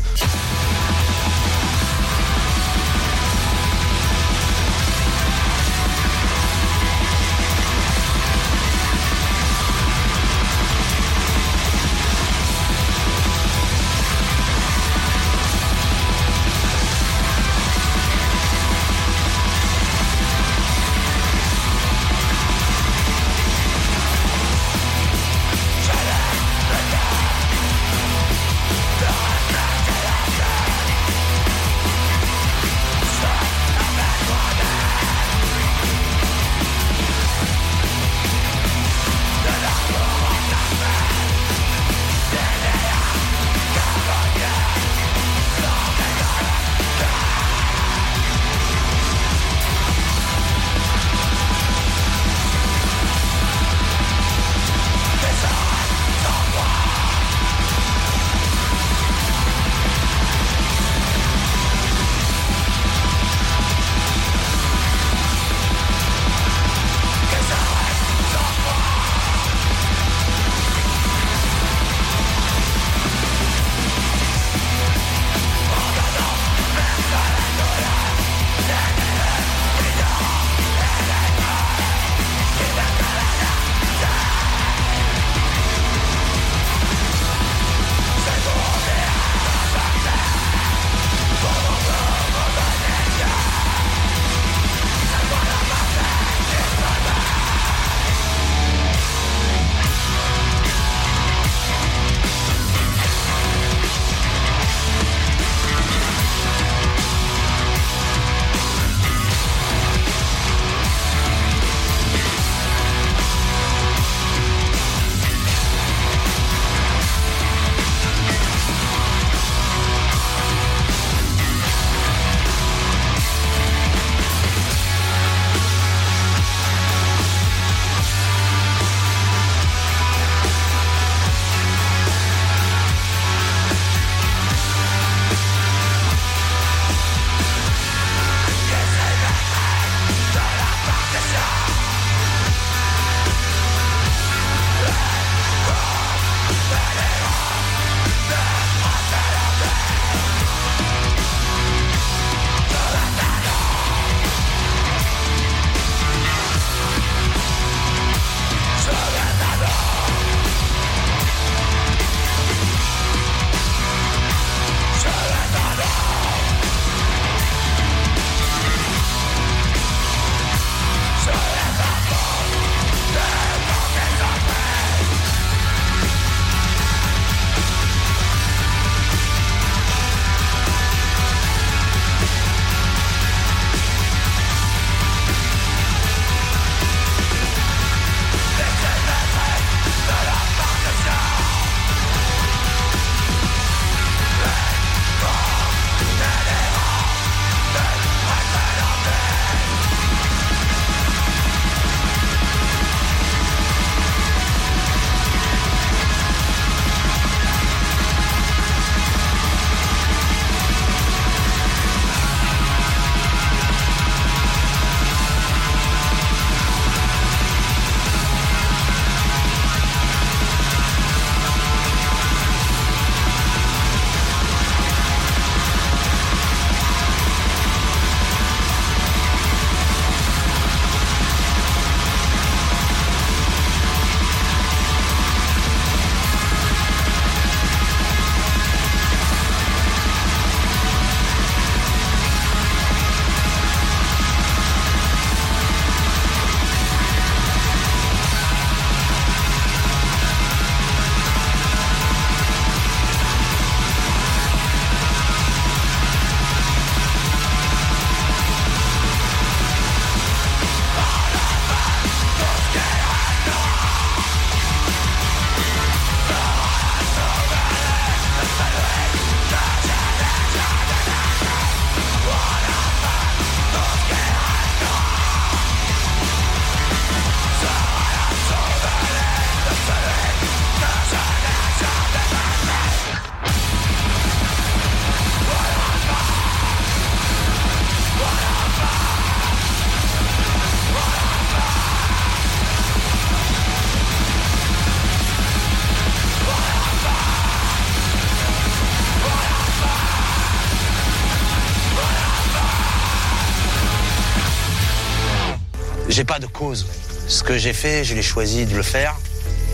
[306.19, 306.85] j'ai pas de cause.
[307.29, 309.15] Ce que j'ai fait, je l'ai choisi de le faire.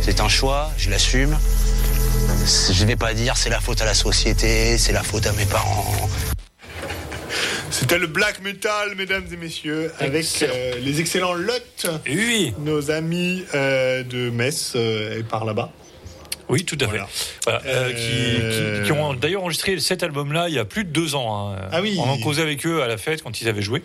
[0.04, 1.36] C'est un choix, je l'assume.
[2.72, 5.46] Je vais pas dire c'est la faute à la société, c'est la faute à mes
[5.46, 6.08] parents.
[7.72, 11.88] C'était le black metal, mesdames et messieurs, avec euh, les excellents Lot.
[12.08, 12.54] Oui.
[12.60, 15.72] Nos amis euh, de Metz euh, et par là-bas.
[16.48, 17.00] Oui, tout à fait.
[17.44, 20.90] Voilà, euh, qui, qui- qui ont d'ailleurs enregistré cet album-là il y a plus de
[20.92, 21.54] deux ans.
[21.54, 21.58] hein.
[21.72, 21.98] Ah oui.
[22.00, 23.82] On en causait avec eux à la fête quand ils avaient joué.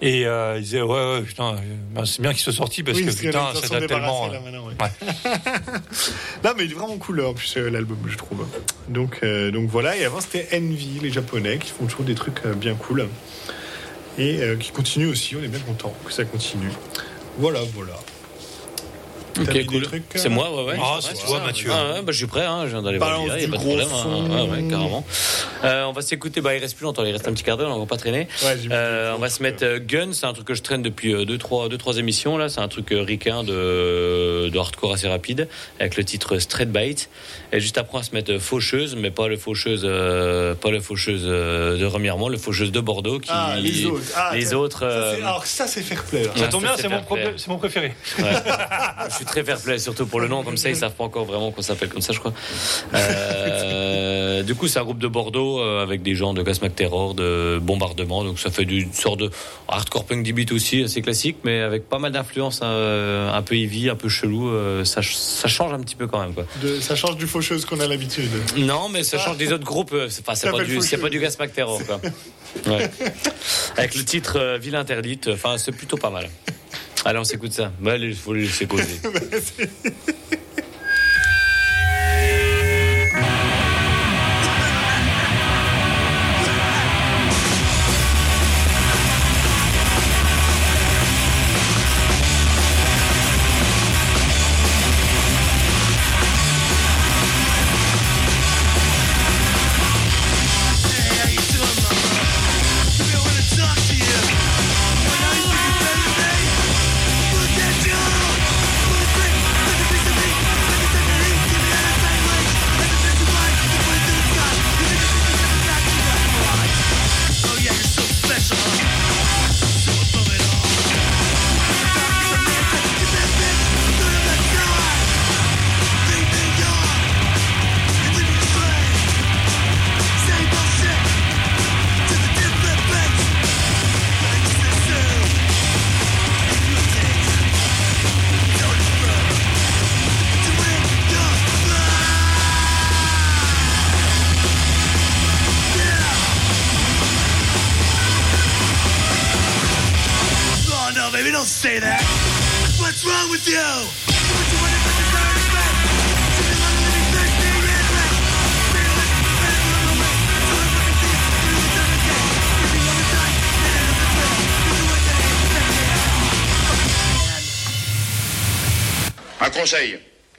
[0.00, 1.58] Et euh, ils disaient, ouais, ouais, putain, euh,
[1.94, 4.30] ben, c'est bien qu'ils soient sortis parce Oui, que putain, ça date tellement.
[4.30, 4.74] euh, là, ouais.
[6.44, 8.46] Non, mais il est vraiment cool en plus euh, l'album, je trouve.
[8.88, 9.96] Donc, euh, donc voilà.
[9.98, 13.08] Et avant, c'était Envy, les Japonais, qui font toujours des trucs euh, bien cool.
[14.18, 15.36] Et euh, qui continuent aussi.
[15.36, 16.70] On est bien content que ça continue.
[17.38, 17.92] Voilà, voilà.
[19.34, 19.82] T'as Ok, mis des cool.
[19.82, 20.78] trucs, C'est euh, moi, ouais, ouais.
[20.82, 21.40] Ah, c'est toi.
[21.40, 21.70] Mathieu.
[21.72, 23.44] Ah, ouais, bah, je suis prêt, hein, je viens d'aller voir Balance le gars, y
[23.44, 23.88] a pas de problème.
[23.92, 24.02] hein.
[24.02, 24.50] son.
[24.50, 25.04] Ouais, carrément.
[25.64, 27.70] Euh, on va s'écouter, bah, il reste plus longtemps, il reste un petit quart d'heure,
[27.74, 28.28] on va pas traîner.
[28.70, 31.24] Euh, on va se mettre euh, Gun, c'est un truc que je traîne depuis 2-3
[31.26, 32.48] deux, trois, deux, trois émissions, là.
[32.48, 35.48] C'est un truc euh, ricain de, de hardcore assez rapide,
[35.78, 37.08] avec le titre Straight Bite.
[37.52, 40.70] Et juste après, on va se mettre euh, Faucheuse, mais pas le Faucheuse, euh, pas
[40.70, 43.18] le Faucheuse euh, de Remiremont, le Faucheuse de Bordeaux.
[43.18, 44.02] Qui, Ah, les autres.
[44.16, 46.24] Ah, les ça- autres, euh, alors, ça, c'est fair play.
[46.24, 46.30] là.
[46.36, 46.88] Ça tombe bien, c'est
[47.48, 47.92] mon, préféré.
[48.18, 48.24] Ouais.
[49.10, 51.24] je suis très fair play, surtout pour le nom, comme ça ils savent pas encore
[51.24, 52.32] vraiment qu'on s'appelle comme ça, je crois.
[52.94, 56.74] Euh, du coup, c'est un groupe de Bordeaux euh, avec des gens de Gas Mac
[56.74, 59.30] Terror, de bombardement, donc ça fait du- une sorte de
[59.68, 63.88] hardcore punk d beat aussi, assez classique, mais avec pas mal d'influences, un peu heavy,
[63.90, 64.48] un peu chelou.
[64.50, 66.44] euh, ça, ch- ça change un petit peu quand même, quoi.
[66.62, 68.30] De- ça change du faucheuse qu'on a l'habitude.
[68.58, 69.92] Non, mais ça change des autres groupes.
[69.94, 72.00] euh, C'est pas, du, pas du Gas Mac Terror, quoi.
[72.66, 72.90] Ouais.
[73.76, 76.28] Avec le titre euh, Ville interdite, enfin, c'est plutôt pas mal.
[77.04, 77.72] Allez, on s'écoute ça.
[77.80, 79.00] Bah, allez, faut les laisser causer.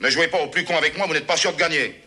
[0.00, 2.02] ne jouez pas au plus con avec moi, vous n'êtes pas sûr de gagner.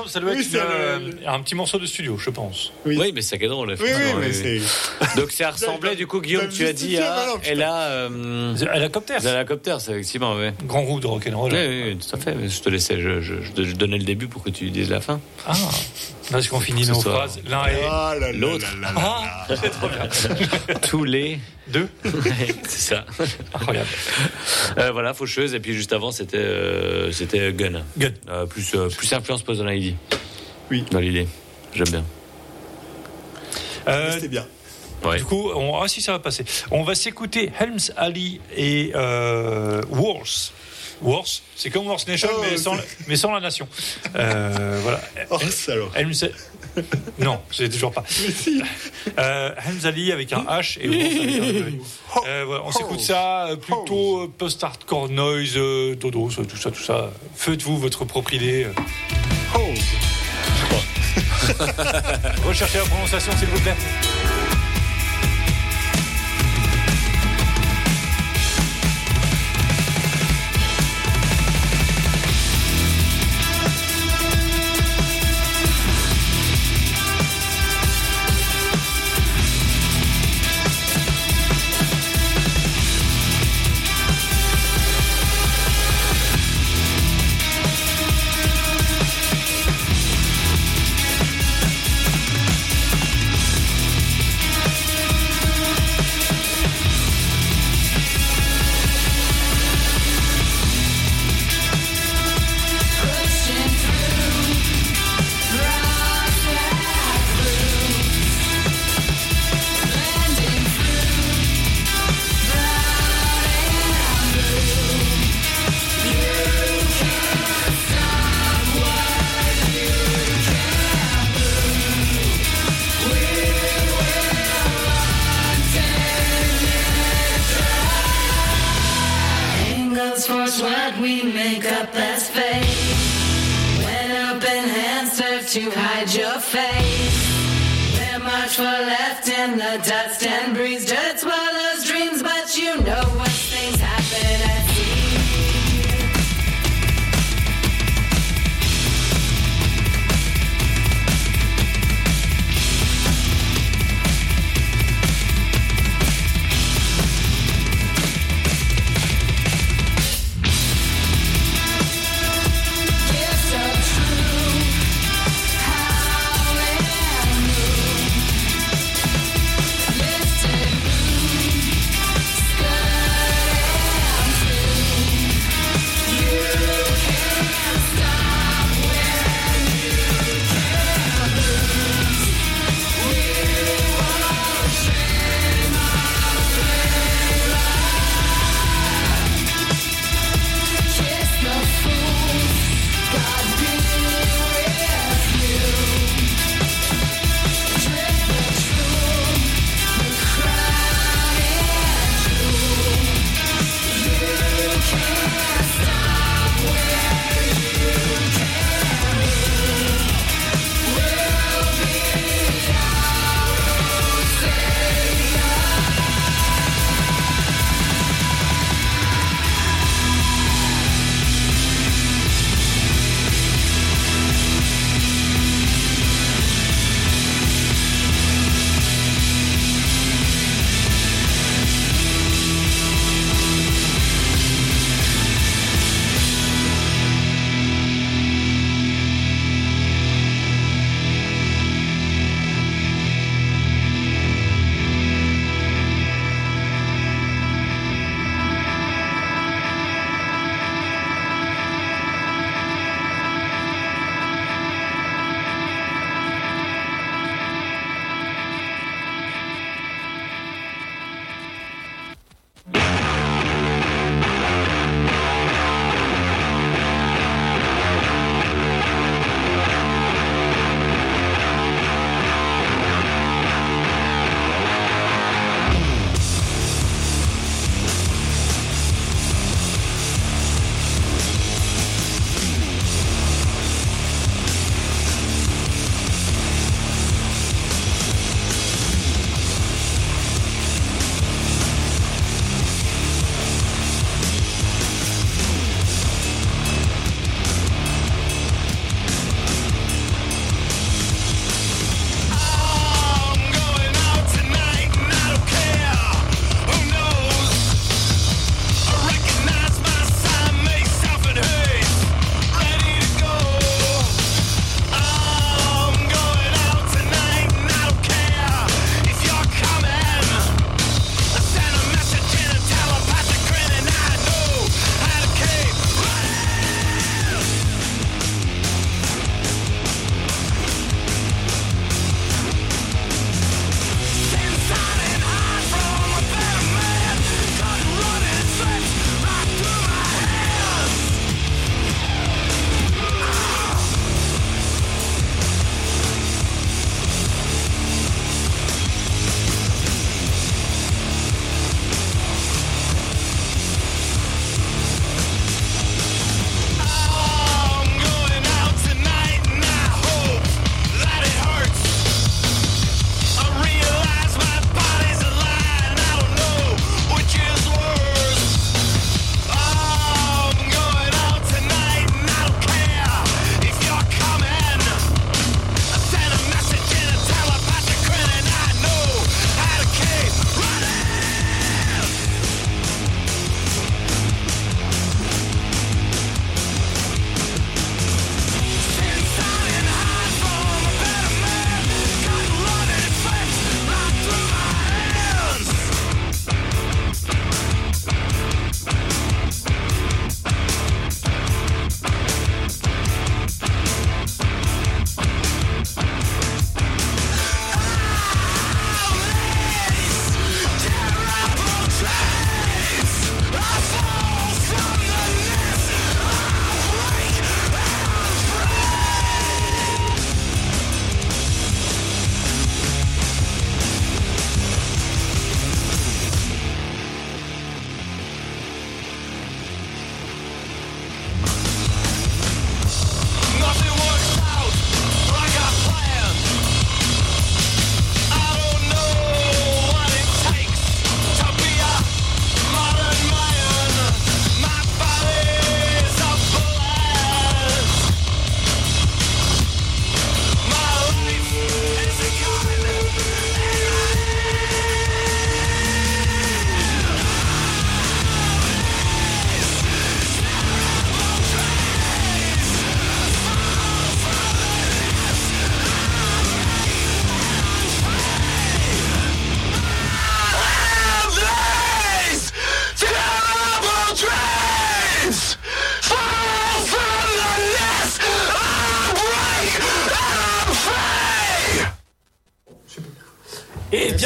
[0.00, 0.01] Eux.
[0.12, 2.30] C'est- c'est ça doit Oui, être c'est une, euh, un petit morceau de studio, je
[2.30, 2.72] pense.
[2.86, 3.76] Oui, mais c'est que drôle.
[3.80, 3.88] Oui,
[4.20, 4.32] mais oui.
[4.32, 5.16] c'est.
[5.20, 8.68] Donc ça ressemblait du coup Guillaume, tu as dit justifié, à elle a euh, The
[8.74, 9.20] Helicopters.
[9.22, 10.52] The Helicopters, effectivement, ouais.
[10.66, 11.52] Grand roue de rock'n'roll.
[11.52, 12.36] Oui, oui, oui, tout à fait.
[12.48, 15.00] Je te laissais, je, je, je- je donnais le début pour que tu dises la
[15.00, 15.20] fin.
[15.46, 15.52] Ah,
[16.30, 17.40] parce qu'on finit nos phrases.
[17.48, 18.66] L'un et Ah L'autre.
[18.96, 20.08] Ah, c'est trop bien.
[20.88, 21.38] Tous les.
[21.68, 21.88] Deux.
[22.68, 23.04] c'est ça.
[23.54, 23.86] Incroyable.
[24.78, 25.54] Euh, voilà, faucheuse.
[25.54, 27.82] Et puis juste avant, c'était euh, c'était Gun.
[27.96, 28.10] Gun.
[28.28, 29.94] Euh, plus, euh, plus influence Poison Ivy.
[30.70, 30.84] Oui.
[30.90, 31.26] Dans l'idée.
[31.74, 32.04] J'aime bien.
[33.88, 34.46] Euh, C'était bien.
[35.04, 35.18] Ouais.
[35.18, 36.44] Du coup, on, ah si ça va passer.
[36.70, 40.52] On va s'écouter Helms Ali et euh, Wars.
[41.00, 41.24] Wars,
[41.56, 43.66] c'est comme Wars Nation, Oh, mais, sans, la- mais sans la nation.
[44.14, 45.00] Euh, voilà.
[45.30, 45.88] Oh, salaud.
[45.96, 46.12] Helms,
[47.18, 48.04] non, c'est toujours pas.
[49.18, 51.78] Euh, Helms Ali avec un H et Wars avec un W.
[52.28, 55.54] Euh, voilà, on s'écoute ça euh, plutôt euh, post-hardcore noise,
[55.98, 57.10] dodo, tout ça, tout ça.
[57.34, 58.68] Faites-vous votre propre idée.
[62.46, 63.74] Recherchez la prononciation, s'il vous plaît.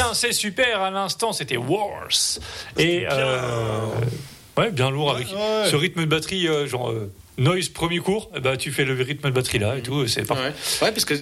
[0.07, 0.81] Bien, c'est super.
[0.81, 2.07] À l'instant, c'était Wars.
[2.77, 3.87] Et euh,
[4.57, 8.29] ouais, bien lourd avec ce rythme de batterie, euh, genre euh, noise premier cours.
[8.41, 10.07] ben, tu fais le rythme de batterie là et tout.
[10.07, 10.53] C'est parfait.
[10.81, 11.15] Ouais, parce que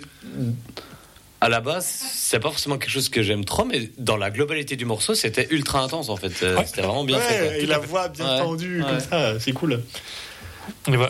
[1.42, 4.76] à la base, c'est pas forcément quelque chose que j'aime trop, mais dans la globalité
[4.78, 6.30] du morceau, c'était ultra intense en fait.
[6.30, 7.46] C'était vraiment bien Ouais, fait.
[7.48, 7.58] quoi.
[7.58, 8.40] et la voix bien Ouais.
[8.40, 8.90] tendue, Ouais.
[8.90, 9.84] comme ça, c'est cool.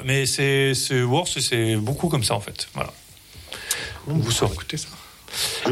[0.03, 2.67] Mais c'est c'est Wars, c'est beaucoup comme ça en fait.
[2.73, 2.91] Voilà.
[4.07, 4.53] Vous saurez.
[4.53, 4.89] Écoutez ça.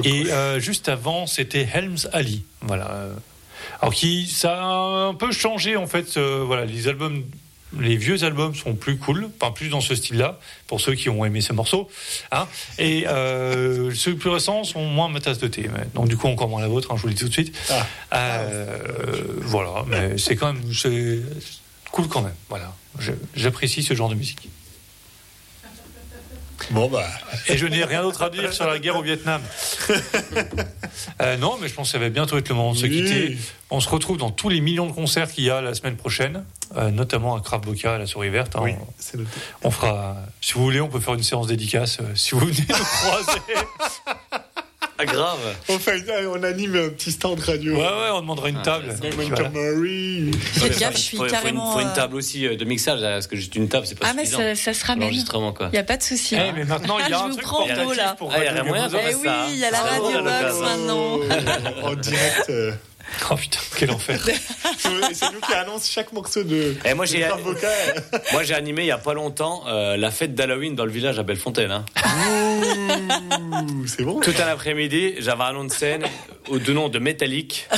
[0.03, 2.43] Et euh, juste avant, c'était Helms Ali.
[2.61, 3.07] Voilà.
[3.81, 4.65] Alors qui, ça a
[5.09, 6.17] un peu changé en fait.
[6.17, 7.23] euh, voilà, les albums,
[7.79, 10.37] les vieux albums sont plus cool, enfin plus dans ce style-là
[10.67, 11.89] pour ceux qui ont aimé ces morceaux.
[12.31, 12.47] Hein.
[12.77, 15.69] Et euh, ceux plus récents sont moins ma tasse de thé.
[15.73, 16.91] mais- Donc du coup encore moins la vôtre.
[16.91, 17.55] hein, je vous le dis tout de suite.
[18.13, 18.77] Euh,
[19.41, 21.19] voilà, mais c'est quand même c'est
[21.91, 22.35] cool quand même.
[22.49, 22.73] Voilà,
[23.35, 24.49] j'apprécie ce genre de musique.
[26.71, 27.05] Bon bah.
[27.47, 29.41] Et je n'ai rien d'autre à dire sur la guerre au Vietnam.
[31.21, 33.37] Euh, non, mais je pense que ça va bientôt être le moment de se quitter.
[33.71, 36.43] On se retrouve dans tous les millions de concerts qu'il y a la semaine prochaine,
[36.77, 38.55] euh, notamment à Kraft Boca, à la Souris Verte.
[38.55, 38.61] hein.
[38.63, 39.29] Oui, on, c'est noté.
[39.63, 41.97] on fera, si vous voulez, on peut faire une séance dédicace.
[41.99, 43.39] euh, si vous venez nous croiser.
[44.99, 45.39] Ah, grave.
[45.69, 47.73] On, fait, on anime un petit stand radio.
[47.73, 48.85] Ouais, ouais, on demandera une table.
[49.03, 49.49] Et puis voilà.
[49.49, 50.31] Montgomery.
[50.39, 51.71] Faites gaffe, je suis Faut- faut une- carrément.
[51.73, 53.97] Faut une, euh, table aussi euh, de mixage, là, parce que juste une table, c'est
[53.97, 54.43] pas Ah, mais suffisant.
[54.43, 55.01] ça, ça se ramène.
[55.09, 55.67] L'enregistrement, quoi.
[55.67, 56.35] Il n'y a pas de souci.
[56.35, 58.15] Eh, mais maintenant, il y a je un vous truc prends portatif là.
[58.17, 59.09] pour Ah, il y a Radio moyen de Gamozo.
[59.11, 61.19] Eh oui, il y a la Ah, radio box maintenant.
[61.83, 62.51] en direct.
[63.29, 64.19] Oh putain, quel enfer.
[64.77, 66.75] c'est nous qui annonce chaque morceau de.
[66.85, 67.67] Et moi, j'ai, de Kraft Boca.
[68.31, 71.19] moi, j'ai animé il y a pas longtemps euh, la fête d'Halloween dans le village
[71.19, 71.71] à Bellefontaine.
[71.71, 71.85] Hein.
[73.87, 74.19] C'est bon.
[74.19, 76.05] Tout un après-midi, j'avais un nom de scène
[76.49, 77.67] au deux noms de Métallique.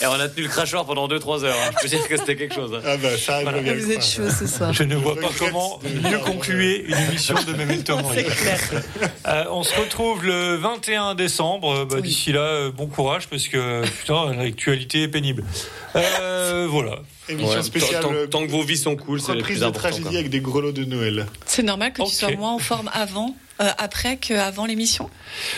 [0.00, 1.54] Et on a tenu le crachoir pendant 2-3 heures.
[1.56, 1.70] hein.
[1.76, 2.72] Je peux dire que c'était quelque chose.
[2.74, 2.80] hein.
[2.86, 4.72] Ah bah ça, je regarde Vous êtes chaud ce soir.
[4.72, 8.24] Je ne vois pas comment mieux concluer une émission de Memento Mori.
[9.26, 11.84] Euh, on se retrouve le 21 décembre.
[11.84, 15.44] Bah, D'ici là, euh, bon courage parce que putain, l'actualité est pénible.
[15.96, 17.00] Euh, voilà.
[17.28, 18.02] Émission Ouais, spéciale.
[18.02, 20.12] tant, euh, tant- que vos vies sont cool, c'est Reprise de tragédie quoi.
[20.12, 21.26] avec des grelots de Noël.
[21.46, 22.08] C'est normal que Ok.
[22.08, 25.10] tu sois moins en forme avant, euh, après qu'avant l'émission?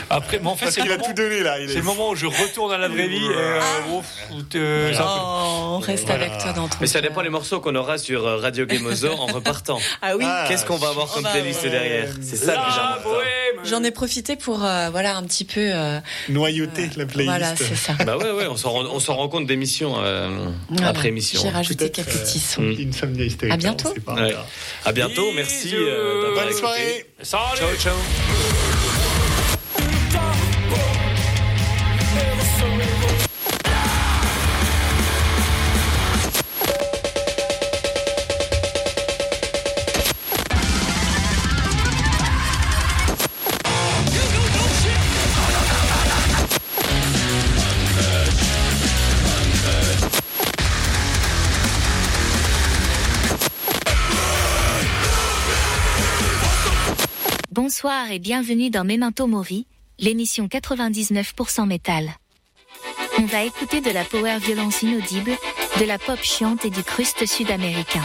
[0.09, 1.59] Après, mais en fait, Parce c'est le, moment- tout donné là.
[1.61, 3.21] il est- c'est le moment où je retourne à la vraie vie.
[3.23, 3.61] Euh,
[3.93, 4.07] ouf,
[4.57, 6.25] euh, Oh, on reste Voilà.
[6.27, 9.13] avec toi dans ton Mais ça dépend les morceaux qu'on aura sur euh, Radio Gamozo
[9.13, 9.79] en repartant.
[10.03, 10.25] Ah oui.
[10.27, 11.71] Ah, Qu'est-ce qu'on va avoir comme bah, playlist ouais.
[11.71, 12.09] derrière?
[12.23, 13.03] C'est ça que La j'aime.
[13.05, 13.27] bohème.
[13.65, 15.61] J'en ai profité pour euh, voilà un petit peu.
[15.61, 17.29] euh, Noyauté, la playlist.
[17.39, 17.93] voilà, c'est ça.
[18.05, 20.89] Bah ouais, ouais, on s'en rend, rend compte d'émission euh, Voilà.
[20.89, 21.41] après émission.
[21.69, 22.63] Peut-être, quelques euh, petits sons.
[22.63, 23.95] Insomnia Hysterica, À bientôt.
[24.09, 24.35] Ouais.
[24.85, 25.73] À bientôt, merci.
[25.75, 26.59] Euh, d'avoir Bonne écouté.
[26.61, 27.07] soirée.
[27.23, 27.57] Salut.
[27.59, 28.70] Ciao, ciao.
[57.83, 59.67] Bonsoir et bienvenue dans Memento Mori,
[59.99, 62.11] l'émission 99% métal.
[63.17, 65.31] On va écouter de la power violence inaudible,
[65.81, 68.03] de la pop chiante et du cruste sud-américain.